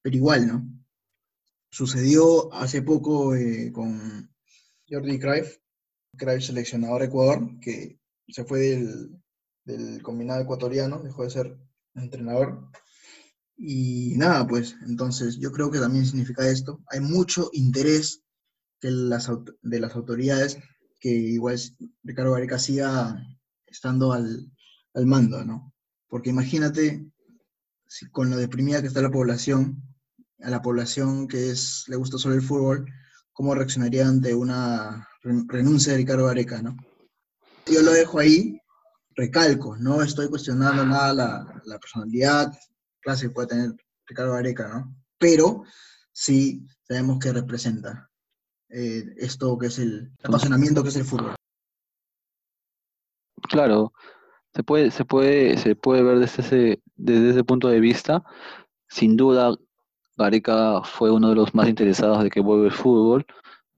[0.00, 0.64] Pero igual, ¿no?
[1.70, 4.30] Sucedió hace poco eh, con
[4.88, 5.58] Jordi Cruyff,
[6.16, 7.98] Cruyff seleccionador de Ecuador, que
[8.28, 9.22] se fue del,
[9.64, 11.58] del combinado ecuatoriano, dejó de ser
[11.94, 12.68] entrenador.
[13.64, 16.82] Y nada, pues entonces yo creo que también significa esto.
[16.88, 18.20] Hay mucho interés
[18.80, 19.30] que las,
[19.62, 20.58] de las autoridades
[20.98, 21.56] que igual
[22.02, 23.24] Ricardo Gareca siga
[23.64, 24.50] estando al,
[24.94, 25.72] al mando, ¿no?
[26.08, 27.06] Porque imagínate
[28.10, 29.80] con lo deprimida que está la población,
[30.40, 32.84] a la población que es, le gusta solo el fútbol,
[33.32, 36.76] cómo reaccionaría ante una renuncia de Ricardo Gareca, ¿no?
[37.66, 38.60] Yo lo dejo ahí,
[39.14, 42.52] recalco, no estoy cuestionando nada la personalidad,
[43.02, 43.74] clase puede tener
[44.06, 44.96] Ricardo Gareca, ¿no?
[45.18, 45.64] Pero
[46.12, 48.10] sí sabemos que representa
[48.68, 51.34] eh, esto que es el apasionamiento que es el fútbol.
[53.48, 53.92] Claro,
[54.54, 58.24] se puede, se puede, se puede ver desde ese, desde ese punto de vista.
[58.88, 59.54] Sin duda,
[60.16, 63.26] Gareca fue uno de los más interesados de que vuelva el fútbol,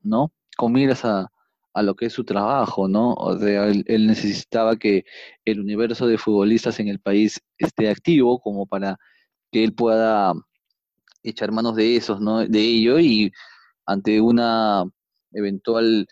[0.02, 0.32] ¿no?
[0.56, 1.30] Con miras a,
[1.74, 3.14] a lo que es su trabajo, ¿no?
[3.14, 5.04] O sea, él, necesitaba que
[5.44, 8.98] el universo de futbolistas en el país esté activo como para
[9.54, 10.34] que él pueda
[11.22, 12.40] echar manos de esos, ¿no?
[12.40, 13.30] De ello y
[13.86, 14.84] ante una
[15.30, 16.08] eventual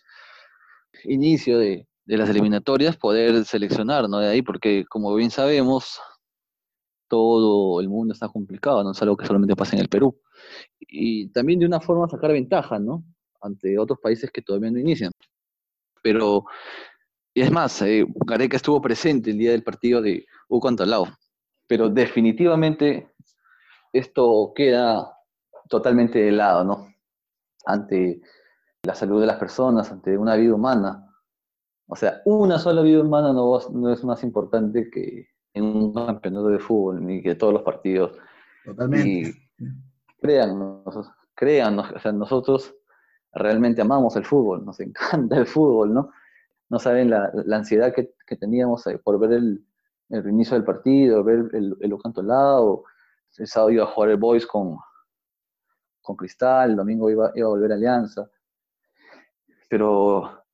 [1.02, 4.20] inicio de, las eliminatorias poder seleccionar, ¿no?
[4.20, 5.98] De ahí, porque como bien sabemos,
[7.08, 10.20] todo el mundo está complicado, no es algo que solamente pasa en el Perú.
[10.78, 13.02] Y también de una forma sacar ventaja, ¿no?
[13.40, 15.10] Ante otros países que todavía no inician.
[16.00, 16.44] Pero,
[17.34, 21.08] y es más, eh, Gareca estuvo presente el día del partido de U contra Lao.
[21.66, 23.11] Pero definitivamente
[23.92, 25.18] esto queda
[25.68, 26.88] totalmente de lado, ¿no?
[27.66, 28.20] Ante
[28.82, 31.08] la salud de las personas, ante una vida humana.
[31.86, 36.48] O sea, una sola vida humana no, no es más importante que en un campeonato
[36.48, 38.16] de fútbol, ni que todos los partidos.
[38.64, 39.08] Totalmente.
[39.08, 39.32] Y
[40.20, 42.74] créannos, créannos, o sea, nosotros
[43.32, 46.10] realmente amamos el fútbol, nos encanta el fútbol, ¿no?
[46.68, 49.62] No saben la, ansiedad que, teníamos eh, por ver el,
[50.08, 52.84] el inicio del partido, ver el, el al lado.
[53.38, 54.76] El sábado iba a jugar el Boys con,
[56.00, 58.30] con Cristal, el domingo iba, iba a volver a Alianza.
[59.68, 60.44] Pero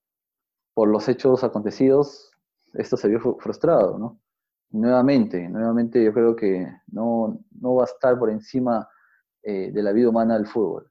[0.74, 2.30] por los hechos acontecidos,
[2.74, 4.20] esto se vio frustrado, ¿no?
[4.70, 8.88] Nuevamente, nuevamente yo creo que no, no va a estar por encima
[9.42, 10.90] eh, de la vida humana el fútbol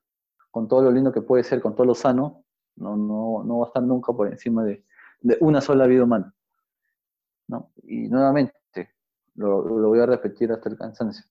[0.58, 2.44] con todo lo lindo que puede ser, con todo lo sano,
[2.78, 4.84] no, no, no va a estar nunca por encima de,
[5.22, 6.34] de una sola vida humana.
[7.48, 7.72] ¿no?
[7.84, 8.56] Y nuevamente,
[9.36, 11.24] lo, lo, voy a repetir hasta el cansancio.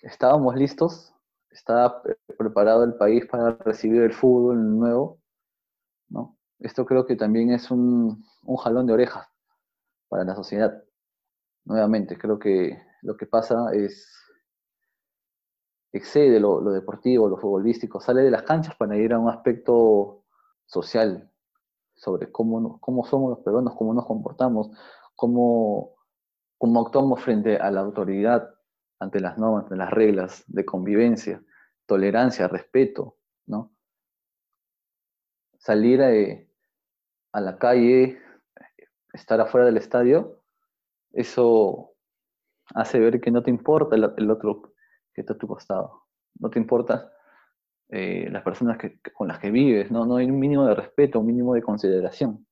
[0.00, 1.12] Estábamos listos,
[1.50, 2.02] estaba
[2.38, 5.20] preparado el país para recibir el fútbol nuevo.
[6.08, 6.36] ¿no?
[6.60, 9.26] Esto creo que también es un, un jalón de orejas
[10.08, 10.82] para la sociedad.
[11.64, 14.18] Nuevamente, creo que lo que pasa es
[15.92, 20.24] excede lo, deportivo, lo futbolístico, sale de las canchas para ir a un aspecto
[20.66, 21.30] social
[21.94, 24.70] sobre cómo, cómo somos los peruanos, cómo nos comportamos,
[25.14, 25.94] cómo,
[26.58, 28.50] cómo actuamos frente a la autoridad,
[28.98, 31.42] ante las normas, ante las reglas de convivencia,
[31.86, 33.72] tolerancia, respeto, ¿no?
[35.58, 38.20] Salir a, la calle,
[39.12, 40.42] estar afuera del estadio,
[41.12, 41.92] eso
[42.74, 44.72] hace ver que no te importa el otro
[45.12, 46.04] que está a tu costado.
[46.38, 47.12] No te importa
[47.90, 50.04] eh, las personas que, con las que vives, ¿no?
[50.04, 52.46] no hay un mínimo de respeto, un mínimo de consideración.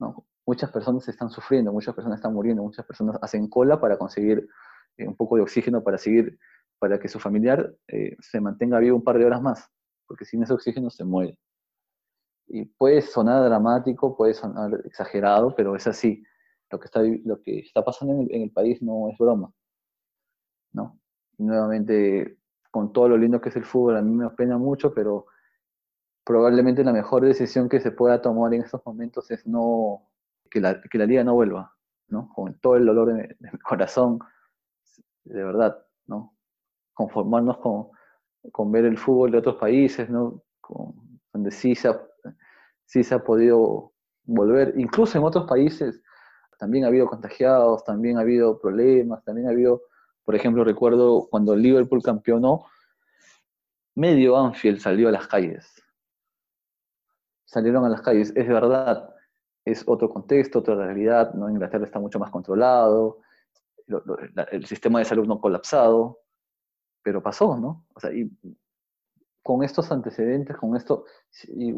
[0.00, 0.26] ¿no?
[0.44, 4.46] Muchas personas están sufriendo, muchas personas están muriendo, muchas personas hacen cola para conseguir eh,
[5.06, 6.38] un poco de oxígeno para seguir,
[6.78, 9.68] para que su familiar eh, se mantenga vivo un par de horas más,
[10.06, 11.38] porque sin ese oxígeno se muere.
[12.46, 16.24] Y puede sonar dramático, puede sonar exagerado, pero es así.
[16.70, 19.52] Lo que está, lo que está pasando en el, en el país no es broma.
[20.72, 20.98] ¿no?
[21.38, 22.38] nuevamente,
[22.70, 25.26] con todo lo lindo que es el fútbol, a mí me apena mucho, pero
[26.24, 30.10] probablemente la mejor decisión que se pueda tomar en estos momentos es no
[30.50, 31.74] que la, que la liga no vuelva,
[32.08, 32.30] ¿no?
[32.34, 34.18] Con todo el dolor de, mi corazón,
[35.28, 36.36] de verdad, ¿no?
[36.94, 40.42] Conformarnos con, ver el fútbol de otros países, ¿no?
[41.32, 43.92] donde sí se, ha, podido
[44.24, 46.02] volver, incluso en otros países
[46.58, 49.82] también ha habido contagiados, también ha habido problemas, también ha habido
[50.28, 52.66] por ejemplo, recuerdo cuando Liverpool campeonó,
[53.94, 55.82] medio Anfield salió a las calles.
[57.46, 59.08] Salieron a las calles, es verdad,
[59.64, 61.48] es otro contexto, otra realidad, ¿no?
[61.48, 63.20] Inglaterra está mucho más controlado,
[64.52, 66.20] el sistema de salud no colapsado,
[67.02, 67.86] pero pasó, ¿no?
[67.94, 68.30] O sea, y
[69.42, 71.04] con estos antecedentes, con esto,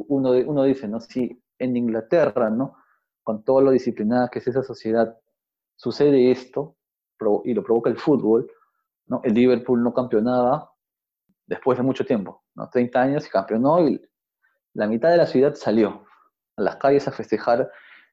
[0.08, 1.00] uno, uno dice, ¿no?
[1.00, 2.76] Si en Inglaterra, ¿no?
[3.22, 5.16] Con todo lo disciplinada que es esa sociedad,
[5.76, 6.76] sucede esto,
[7.44, 8.50] y lo provoca el fútbol,
[9.06, 9.20] ¿no?
[9.24, 10.72] el Liverpool no campeonaba
[11.46, 12.68] después de mucho tiempo, ¿no?
[12.68, 14.00] 30 años y campeonó y
[14.74, 16.04] la mitad de la ciudad salió
[16.56, 17.70] a las calles a festejar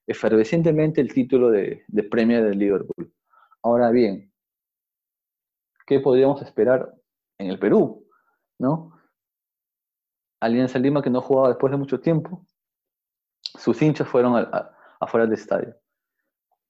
[0.07, 3.13] efervescentemente el título de, de premio del Liverpool.
[3.67, 4.31] Ahora bien,
[5.85, 6.95] ¿qué podríamos esperar
[7.37, 8.07] en el Perú?
[8.57, 8.97] ¿no?
[10.39, 12.45] Alianza Lima que no jugaba después de mucho tiempo,
[13.41, 14.47] sus hinchas fueron
[15.01, 15.75] afuera del estadio.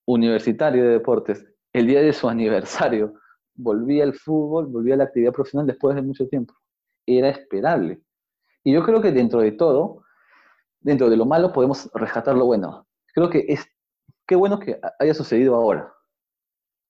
[0.08, 3.14] Universitario de Deportes el día de su aniversario,
[3.54, 6.56] volvía al fútbol, volvía a la actividad profesional después de mucho tiempo.
[7.06, 8.02] Era esperable.
[8.64, 10.04] Y yo creo que dentro de todo,
[10.80, 12.88] dentro de lo malo, podemos rescatar lo bueno.
[13.14, 13.68] Creo que es,
[14.26, 15.94] qué bueno que haya sucedido ahora.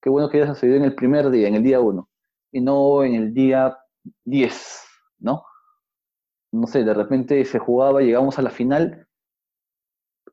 [0.01, 2.09] Qué bueno que haya sucedido en el primer día, en el día uno,
[2.51, 3.77] y no en el día
[4.25, 4.85] 10,
[5.19, 5.45] ¿no?
[6.51, 9.07] No sé, de repente se jugaba, llegamos a la final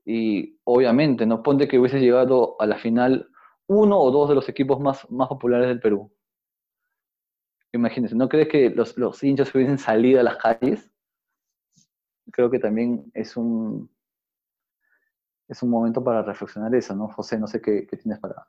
[0.05, 1.43] y obviamente, ¿no?
[1.43, 3.29] Ponte que hubiese llegado a la final
[3.67, 6.13] uno o dos de los equipos más, más populares del Perú.
[7.73, 10.91] Imagínense, ¿no crees que los, los hinchas hubiesen salido a las calles?
[12.31, 13.91] Creo que también es un,
[15.49, 17.09] es un momento para reflexionar eso, ¿no?
[17.09, 18.47] José, no sé qué tienes para,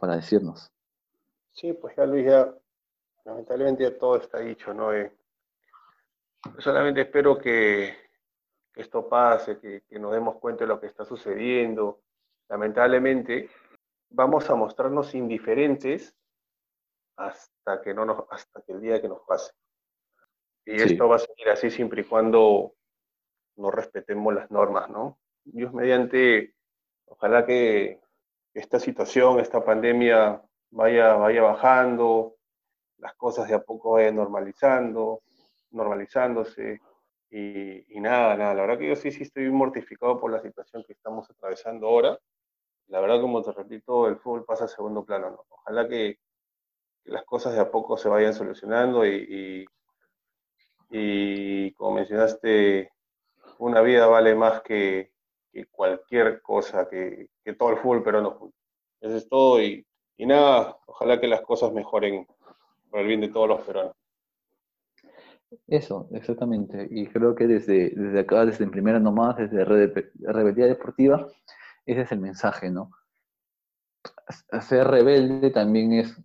[0.00, 0.72] para decirnos.
[1.52, 2.52] Sí, pues ya Luis, ya
[3.24, 4.92] lamentablemente ya todo está dicho, ¿no?
[4.92, 5.12] Eh,
[6.58, 7.94] solamente espero que,
[8.72, 12.00] que esto pase, que, que, nos demos cuenta de lo que está sucediendo.
[12.48, 13.50] Lamentablemente
[14.08, 16.16] vamos a mostrarnos indiferentes
[17.16, 19.52] hasta que, no nos, hasta que el día que nos pase.
[20.64, 20.92] Y sí.
[20.92, 22.74] esto va a seguir así siempre y cuando
[23.56, 25.18] no respetemos las normas, ¿no?
[25.44, 26.54] Dios mediante,
[27.06, 28.00] ojalá que
[28.54, 32.36] esta situación, esta pandemia vaya, vaya bajando,
[32.98, 35.22] las cosas de a poco vayan normalizando,
[35.70, 36.80] normalizándose.
[37.30, 40.84] Y, y, nada, nada, la verdad que yo sí, sí estoy mortificado por la situación
[40.84, 42.18] que estamos atravesando ahora.
[42.88, 45.30] La verdad, como te repito, el fútbol pasa a segundo plano.
[45.30, 45.44] ¿no?
[45.48, 46.18] Ojalá que,
[47.04, 49.66] que, las cosas de a poco se vayan solucionando y,
[50.90, 52.92] y, y como mencionaste,
[53.58, 55.12] una vida vale más que,
[55.52, 57.28] que cualquier cosa, que,
[57.58, 58.52] todo el fútbol pero no
[59.00, 59.84] Eso es todo y,
[60.16, 62.26] y, nada, ojalá que las cosas mejoren
[62.90, 63.94] por el bien de todos los peruanos.
[65.66, 66.86] Eso, exactamente.
[66.90, 71.26] Y creo que desde, desde acá, desde en primera nomás, desde Rebeldía Deportiva,
[71.86, 72.92] ese es el mensaje, ¿no?
[74.60, 76.16] Ser rebelde también es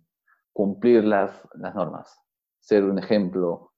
[0.52, 2.20] cumplir las, las normas,
[2.60, 3.72] ser un ejemplo.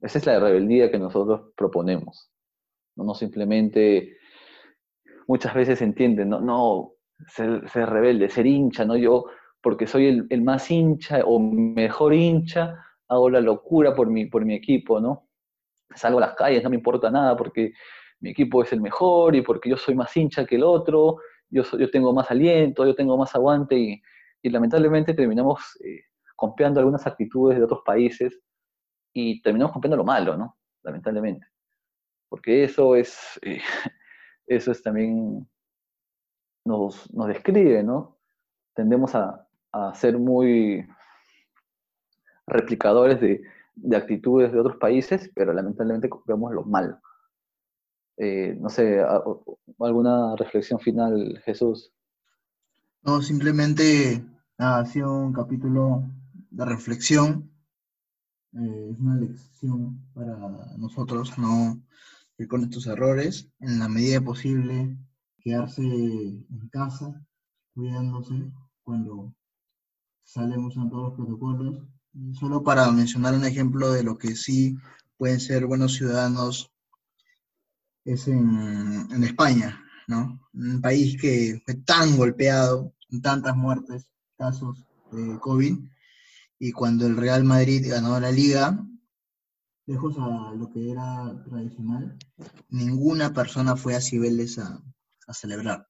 [0.00, 2.30] Esa es la rebeldía que nosotros proponemos.
[2.96, 4.16] No simplemente
[5.26, 6.92] muchas veces entienden, no, no
[7.28, 8.96] ser, ser, rebelde, ser hincha, ¿no?
[8.96, 9.26] Yo,
[9.60, 14.44] porque soy el, el, más hincha o mejor hincha, hago la locura por mi, por
[14.44, 15.28] mi equipo, ¿no?
[15.94, 17.72] Salgo a las calles, no me importa nada porque
[18.20, 21.18] mi equipo es el mejor y porque yo soy más hincha que el otro,
[21.48, 24.02] yo, soy, yo tengo más aliento, yo tengo más aguante y,
[24.42, 26.02] y lamentablemente terminamos eh,
[26.38, 28.38] algunas actitudes de otros países
[29.12, 30.56] y terminamos copiando lo malo, ¿no?
[30.82, 31.46] Lamentablemente.
[32.28, 33.60] Porque eso es, eh,
[34.46, 35.48] eso es también,
[36.64, 38.18] nos, nos describe, ¿no?
[38.74, 40.86] Tendemos a, a ser muy
[42.46, 43.42] replicadores de,
[43.74, 47.00] de, actitudes de otros países, pero lamentablemente copiamos lo malo.
[48.18, 49.02] Eh, no sé,
[49.78, 51.92] ¿alguna reflexión final, Jesús?
[53.02, 54.24] No, simplemente
[54.58, 56.04] ha sido un capítulo
[56.50, 57.50] de reflexión.
[58.54, 60.36] Eh, es una lección para
[60.78, 61.78] nosotros, no
[62.38, 64.96] ir con estos errores, en la medida posible,
[65.40, 67.24] quedarse en casa,
[67.74, 69.34] cuidándose cuando
[70.24, 71.82] salen usando todos los protocolos.
[72.32, 74.76] Solo para mencionar un ejemplo de lo que sí
[75.18, 76.72] pueden ser buenos ciudadanos
[78.04, 80.40] es en, en España, ¿no?
[80.54, 85.78] Un país que fue tan golpeado, con tantas muertes, casos de COVID,
[86.58, 88.82] y cuando el Real Madrid ganó la liga,
[89.86, 92.18] lejos a lo que era tradicional,
[92.68, 94.82] ninguna persona fue a Cibeles a,
[95.26, 95.88] a celebrar.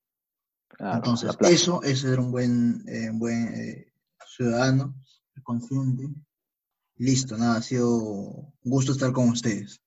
[0.68, 3.92] Claro, Entonces, eso es ser un buen, eh, buen eh,
[4.26, 4.94] ciudadano,
[5.42, 6.08] consciente.
[6.96, 9.80] Listo, nada, ha sido un gusto estar con ustedes,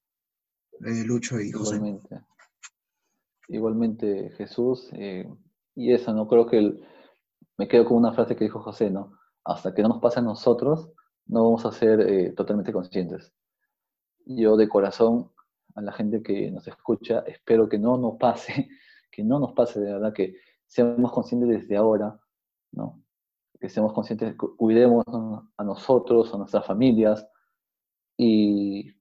[0.86, 1.76] eh, Lucho y José.
[1.76, 2.22] Igualmente,
[3.47, 4.89] Igualmente Jesús.
[5.76, 6.84] Y eso, no creo que el,
[7.57, 9.14] me quedo con una frase que dijo José, ¿no?
[9.43, 10.91] Hasta que no nos pase a nosotros,
[11.26, 13.34] no vamos a ser totalmente conscientes
[14.30, 15.32] yo de corazón
[15.76, 18.70] a la gente que nos escucha, espero que no nos pase,
[19.12, 20.36] que no nos pase de verdad, que
[20.68, 22.20] seamos conscientes desde ahora,
[22.72, 23.02] ¿no?
[23.60, 25.04] Que seamos conscientes, cuidemos
[25.58, 27.28] a nosotros, a nuestras familias
[28.16, 28.94] y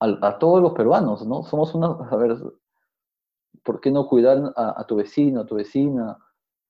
[0.00, 1.42] a, todos los peruanos, ¿no?
[1.42, 2.38] Somos una, a ver,
[3.64, 6.16] ¿por qué no cuidar a, tu vecino, a tu vecina,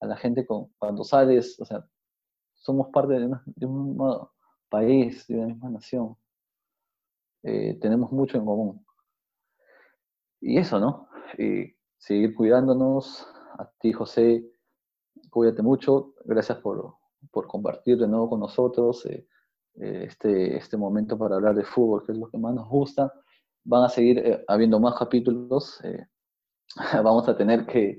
[0.01, 1.61] a la gente con, cuando sales?
[1.61, 1.87] O sea,
[2.55, 4.33] somos parte de, de un mismo
[4.69, 6.17] país, de una misma nación
[7.43, 8.85] eh, tenemos mucho en común.
[10.41, 11.09] Y eso, ¿no?
[11.37, 13.27] Y seguir cuidándonos.
[13.59, 14.45] A ti, José,
[15.31, 16.15] cuídate mucho.
[16.25, 16.95] Gracias por,
[17.31, 19.27] por compartir de nuevo con nosotros eh,
[19.75, 23.13] eh, este, este momento para hablar de fútbol, que es lo que más nos gusta.
[23.65, 25.81] Van a seguir eh, habiendo más capítulos.
[26.95, 27.99] vamos a tener que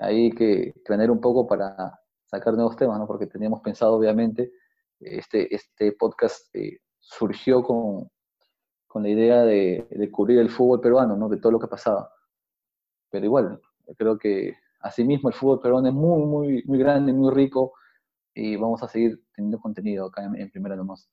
[0.00, 3.06] ahí que planear un poco para sacar nuevos temas, ¿no?
[3.06, 4.52] Porque teníamos pensado, obviamente,
[5.00, 6.54] este, este podcast
[6.98, 8.10] surgió con,
[8.88, 11.28] con la idea de, cubrir el fútbol peruano, ¿no?
[11.28, 12.10] De todo lo que pasaba.
[13.10, 13.60] Pero igual,
[13.96, 17.74] creo que asimismo el fútbol peruano es muy, muy, muy grande, muy rico
[18.34, 21.08] y vamos a seguir teniendo contenido acá en, Primera Nomás.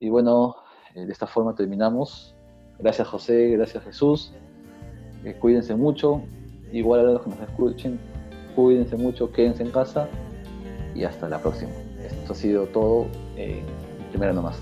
[0.00, 0.56] Y bueno,
[0.94, 2.34] eh, de esta forma terminamos.
[2.78, 4.32] Gracias José, gracias Jesús.
[5.24, 6.22] Eh, cuídense mucho.
[6.72, 8.00] Igual a los que nos escuchen,
[8.54, 10.08] cuídense mucho, quédense en casa
[10.94, 11.70] y hasta la próxima.
[12.04, 13.64] Esto ha sido todo en
[14.10, 14.60] Primera Nomás.